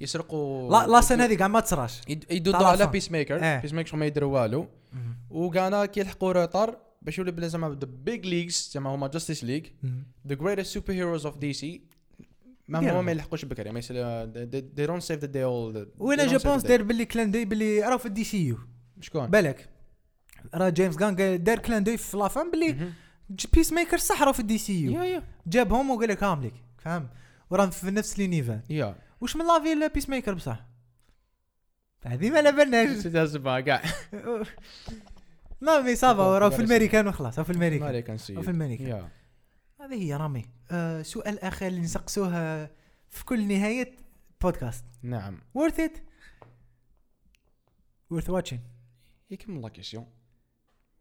[0.00, 2.00] يسرقوا لا لا سنه هذه كاع ما تصراش.
[2.08, 2.86] يد- يدوا على.
[2.86, 3.60] Peacemaker.
[3.60, 4.66] Peacemaker ما يديروا والو.
[5.30, 9.62] وكانا كي يلحقوا retard باش يولي بلا زعما the big leagues زعما هما Justice League
[10.28, 11.82] the greatest superheroes of DC
[12.68, 12.78] ما.
[12.78, 15.86] هما ما يلحقوش بكري ما يصير they don't save the day all.
[15.98, 18.58] وأنا je pense داير باللي clin d'œil باللي راهو في ال DCU.
[19.00, 19.68] شكون؟ بالك.
[20.54, 22.90] راه James قال- دار clin d'œil في la fin باللي.
[23.54, 27.08] Peacemaker صح راهو في ال DCU جابهم وقال لك هاملك فاهم
[27.50, 28.96] وراه في نفس l'univers yeah.
[29.20, 30.66] وش من لافي Peacemaker بصح؟
[32.04, 33.06] هذه ما على بالناش.
[33.66, 33.82] كاع.
[35.60, 38.16] là mais ça va راهو في الميريكان وخلاص راهو في الميريكان.
[38.18, 39.08] في الميريكان.
[39.86, 40.44] هذه هي رامي.
[40.70, 42.70] آه سؤال آخر اللي نسقسوه آه،
[43.10, 43.96] في كل نهاية
[44.42, 45.40] بودكاست نعم.
[45.58, 45.92] Worth it?
[48.14, 48.58] Worth watching.
[49.30, 50.06] يكمل la question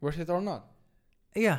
[0.06, 0.62] worth it or not?
[1.40, 1.58] Yeah.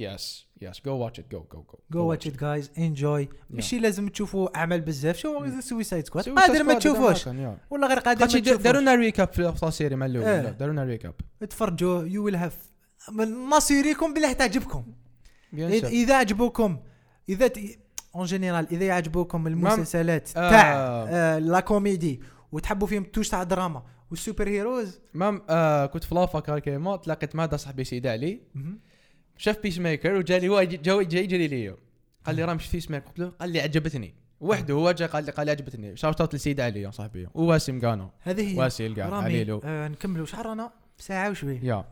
[0.00, 0.22] Yes
[0.62, 0.76] yes.
[0.80, 1.26] Go watch it.
[1.34, 1.78] Go go go.
[1.92, 2.78] Go watch it guys.
[2.78, 3.28] Enjoy.
[3.50, 5.16] ماشي لازم تشوفوا أعمال بزاف.
[5.16, 7.26] شوفوا سويسايد سكواد قادر ما تشوفوش.
[7.70, 8.76] ولا غير قادر ما خاطش داروا تشوفوش.
[8.76, 10.50] لنا ريكاب في السيري مع الأول إيه.
[10.50, 11.14] داروا لنا ريكاب
[11.50, 12.58] تفرجوا يو ويل هاف
[13.50, 14.94] مصيركم بالله تعجبكم
[15.58, 16.78] إذا عجبوكم
[17.28, 17.50] إذا
[18.14, 20.50] اون جينيرال إذا يعجبوكم المسلسلات آه.
[20.50, 20.74] تاع
[21.08, 22.20] آه لا كوميدي
[22.52, 25.00] وتحبوا فيهم توش تاع دراما والسوبر هيروز.
[25.14, 28.40] مام آه كنت في لافا كاركيمو تلاقيت مع صاحبي سيد علي
[29.36, 31.76] شاف Peacemaker وجالي هو جا جاي يجري لي
[32.24, 34.14] قال لي راه مش Peacemaker قلت له قال لي عجبتني.
[34.40, 35.96] وحده هو جا قال لي قال لي عجبتني.
[35.96, 37.28] shout out لسيد علي صاحبي.
[37.34, 38.94] وواسم كانو هذه هي.
[38.94, 39.60] كاع عليلو.
[39.64, 41.84] آه نكملوا شحال رانا ساعة وشويه yeah.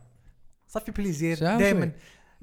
[0.67, 1.91] صافي plaisir دائما.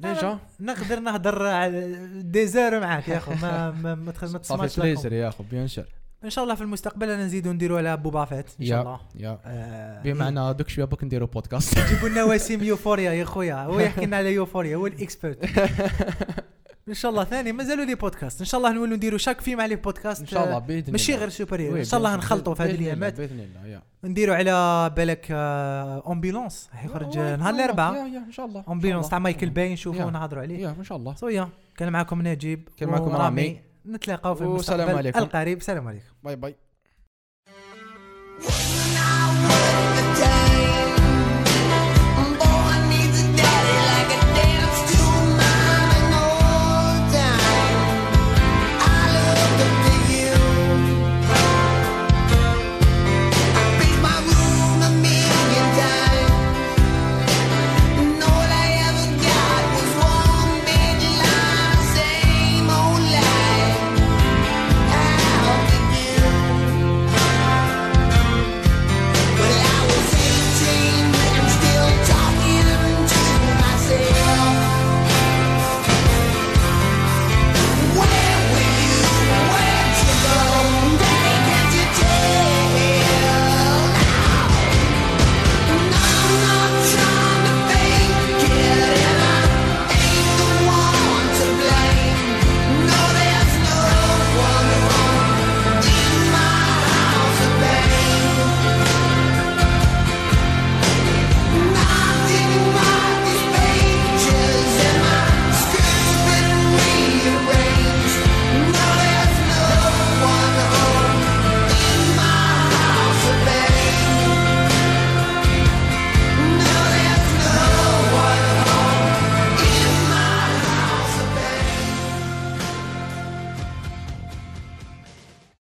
[0.00, 3.32] déjà نقدر نهضر على des heures معاك يا أخو.
[3.42, 4.80] ما ما ما ما صافي.
[4.80, 5.84] بليزر يا أخو bien sûr
[6.24, 9.00] إن شاء الله في المستقبل أنا نزيدوا نديروا على Boba Fett إن شاء الله.
[9.16, 9.38] yeah.
[9.44, 13.54] آه، بمعنى دوك شوية بك نديرو بودكاست جيبوا لنا وسيم يوفوريا يا خويا.
[13.54, 15.44] هو يحكي لنا على يوفوريا هو ال expert
[16.88, 19.76] إن شاء الله ثاني مازالوا لي بودكاست إن شاء الله نولوا نديروا chaque film عليه
[19.76, 20.92] بودكاست إن شاء الله بإذن الله.
[20.92, 24.90] ماشي غير super hero إن شاء الله نخلطوا في هذه الايامات بإذن الله نديروا على
[24.96, 28.06] بالك آه، Ambulance يخرج oui، نهار الأربعاء.
[28.06, 29.72] إن شاء الله Ambulance تاع مايكل باي.
[29.72, 30.58] نشوفوا ونهضروا عليه.
[30.58, 31.14] يا ان شاء الله.
[31.14, 33.16] صويا كان معكم نجيب كان معكم.
[33.16, 33.60] رامي.
[33.86, 35.06] نتلاقاو في المستقبل.
[35.06, 35.58] القريب.
[35.58, 36.04] السلام عليكم.
[36.22, 36.56] باي باي.